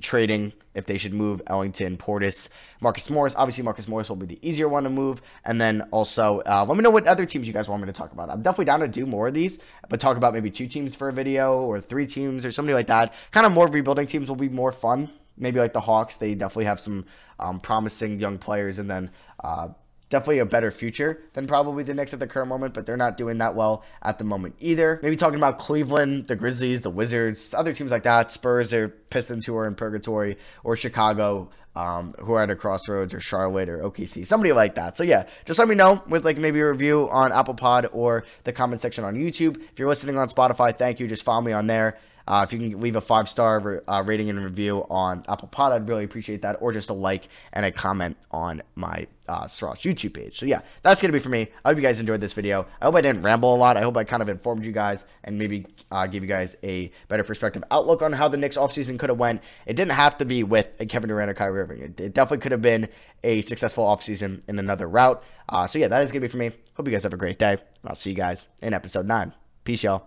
trading 0.00 0.52
if 0.74 0.86
they 0.86 0.98
should 0.98 1.14
move 1.14 1.40
Ellington, 1.46 1.96
Portis, 1.96 2.48
Marcus 2.80 3.08
Morris. 3.08 3.34
Obviously, 3.36 3.62
Marcus 3.64 3.86
Morris 3.86 4.08
will 4.08 4.16
be 4.16 4.26
the 4.26 4.38
easier 4.48 4.68
one 4.68 4.84
to 4.84 4.90
move. 4.90 5.22
And 5.44 5.60
then 5.60 5.82
also, 5.92 6.40
uh, 6.40 6.64
let 6.66 6.76
me 6.76 6.82
know 6.82 6.90
what 6.90 7.06
other 7.06 7.26
teams 7.26 7.46
you 7.46 7.52
guys 7.52 7.68
want 7.68 7.82
me 7.82 7.86
to 7.86 7.92
talk 7.92 8.12
about. 8.12 8.30
I'm 8.30 8.42
definitely 8.42 8.66
down 8.66 8.80
to 8.80 8.88
do 8.88 9.06
more 9.06 9.28
of 9.28 9.34
these, 9.34 9.60
but 9.88 10.00
talk 10.00 10.16
about 10.16 10.34
maybe 10.34 10.50
two 10.50 10.66
teams 10.66 10.94
for 10.94 11.08
a 11.08 11.12
video 11.12 11.60
or 11.62 11.80
three 11.80 12.06
teams 12.06 12.44
or 12.44 12.52
something 12.52 12.74
like 12.74 12.88
that. 12.88 13.14
Kind 13.30 13.46
of 13.46 13.52
more 13.52 13.68
rebuilding 13.68 14.06
teams 14.06 14.28
will 14.28 14.36
be 14.36 14.48
more 14.48 14.72
fun. 14.72 15.10
Maybe 15.36 15.58
like 15.58 15.72
the 15.72 15.80
Hawks, 15.80 16.16
they 16.16 16.34
definitely 16.34 16.66
have 16.66 16.80
some 16.80 17.06
um, 17.38 17.60
promising 17.60 18.20
young 18.20 18.38
players. 18.38 18.78
And 18.78 18.90
then 18.90 19.10
uh, 19.42 19.68
definitely 20.14 20.38
a 20.38 20.46
better 20.46 20.70
future 20.70 21.20
than 21.32 21.48
probably 21.48 21.82
the 21.82 21.92
Knicks 21.92 22.14
at 22.14 22.20
the 22.20 22.26
current 22.28 22.48
moment, 22.48 22.72
but 22.72 22.86
they're 22.86 22.96
not 22.96 23.16
doing 23.16 23.38
that 23.38 23.56
well 23.56 23.82
at 24.00 24.18
the 24.18 24.22
moment 24.22 24.54
either. 24.60 25.00
Maybe 25.02 25.16
talking 25.16 25.38
about 25.38 25.58
Cleveland, 25.58 26.28
the 26.28 26.36
Grizzlies, 26.36 26.82
the 26.82 26.90
Wizards, 26.90 27.52
other 27.52 27.72
teams 27.72 27.90
like 27.90 28.04
that, 28.04 28.30
Spurs 28.30 28.72
or 28.72 28.88
Pistons 28.88 29.44
who 29.44 29.56
are 29.56 29.66
in 29.66 29.74
purgatory, 29.74 30.38
or 30.62 30.76
Chicago. 30.76 31.50
Um, 31.76 32.14
who 32.20 32.34
are 32.34 32.42
at 32.44 32.50
a 32.50 32.54
crossroads 32.54 33.14
or 33.14 33.20
Charlotte 33.20 33.68
or 33.68 33.78
OKC, 33.78 34.24
somebody 34.24 34.52
like 34.52 34.76
that. 34.76 34.96
So 34.96 35.02
yeah, 35.02 35.26
just 35.44 35.58
let 35.58 35.66
me 35.66 35.74
know 35.74 36.04
with 36.06 36.24
like 36.24 36.38
maybe 36.38 36.60
a 36.60 36.70
review 36.70 37.08
on 37.10 37.32
Apple 37.32 37.54
Pod 37.54 37.88
or 37.92 38.22
the 38.44 38.52
comment 38.52 38.80
section 38.80 39.02
on 39.02 39.16
YouTube. 39.16 39.60
If 39.72 39.80
you're 39.80 39.88
listening 39.88 40.16
on 40.16 40.28
Spotify, 40.28 40.78
thank 40.78 41.00
you. 41.00 41.08
Just 41.08 41.24
follow 41.24 41.40
me 41.40 41.50
on 41.50 41.66
there. 41.66 41.98
Uh, 42.26 42.44
if 42.46 42.52
you 42.52 42.58
can 42.58 42.80
leave 42.80 42.96
a 42.96 43.00
five 43.00 43.28
star 43.28 43.82
uh, 43.86 44.02
rating 44.04 44.30
and 44.30 44.42
review 44.42 44.86
on 44.90 45.24
Apple 45.28 45.48
Pod, 45.48 45.72
I'd 45.72 45.88
really 45.88 46.04
appreciate 46.04 46.42
that. 46.42 46.58
Or 46.60 46.72
just 46.72 46.90
a 46.90 46.94
like 46.94 47.28
and 47.52 47.66
a 47.66 47.72
comment 47.72 48.16
on 48.30 48.62
my 48.74 49.06
uh, 49.28 49.44
YouTube 49.44 50.14
page. 50.14 50.38
So 50.38 50.46
yeah, 50.46 50.60
that's 50.82 51.00
gonna 51.00 51.12
be 51.12 51.20
for 51.20 51.28
me. 51.28 51.48
I 51.64 51.68
hope 51.70 51.76
you 51.76 51.82
guys 51.82 52.00
enjoyed 52.00 52.20
this 52.20 52.32
video. 52.32 52.66
I 52.80 52.86
hope 52.86 52.94
I 52.94 53.00
didn't 53.00 53.22
ramble 53.22 53.54
a 53.54 53.56
lot. 53.56 53.76
I 53.76 53.82
hope 53.82 53.96
I 53.96 54.04
kind 54.04 54.22
of 54.22 54.28
informed 54.28 54.64
you 54.64 54.72
guys 54.72 55.06
and 55.22 55.38
maybe 55.38 55.66
uh, 55.90 56.06
give 56.06 56.22
you 56.22 56.28
guys 56.28 56.56
a 56.62 56.90
better 57.08 57.24
perspective 57.24 57.62
outlook 57.70 58.02
on 58.02 58.12
how 58.12 58.28
the 58.28 58.36
Knicks 58.36 58.56
offseason 58.56 58.98
could 58.98 59.10
have 59.10 59.18
went. 59.18 59.40
It 59.66 59.76
didn't 59.76 59.92
have 59.92 60.18
to 60.18 60.24
be 60.24 60.42
with 60.42 60.70
Kevin 60.88 61.08
Durant 61.08 61.30
or 61.30 61.34
Kyrie 61.34 61.60
Irving. 61.60 61.80
It, 61.80 62.00
it 62.00 62.14
definitely 62.14 62.42
could 62.42 62.52
have 62.52 62.62
been 62.62 62.88
a 63.22 63.42
successful 63.42 63.84
offseason 63.84 64.42
in 64.48 64.58
another 64.58 64.88
route. 64.88 65.22
Uh, 65.48 65.66
so 65.66 65.78
yeah, 65.78 65.88
that 65.88 66.02
is 66.02 66.10
gonna 66.10 66.20
be 66.20 66.28
for 66.28 66.38
me. 66.38 66.50
Hope 66.74 66.86
you 66.86 66.92
guys 66.92 67.04
have 67.04 67.14
a 67.14 67.18
great 67.18 67.38
day. 67.38 67.58
I'll 67.84 67.94
see 67.94 68.10
you 68.10 68.16
guys 68.16 68.48
in 68.62 68.74
episode 68.74 69.06
nine. 69.06 69.32
Peace, 69.64 69.82
y'all. 69.82 70.02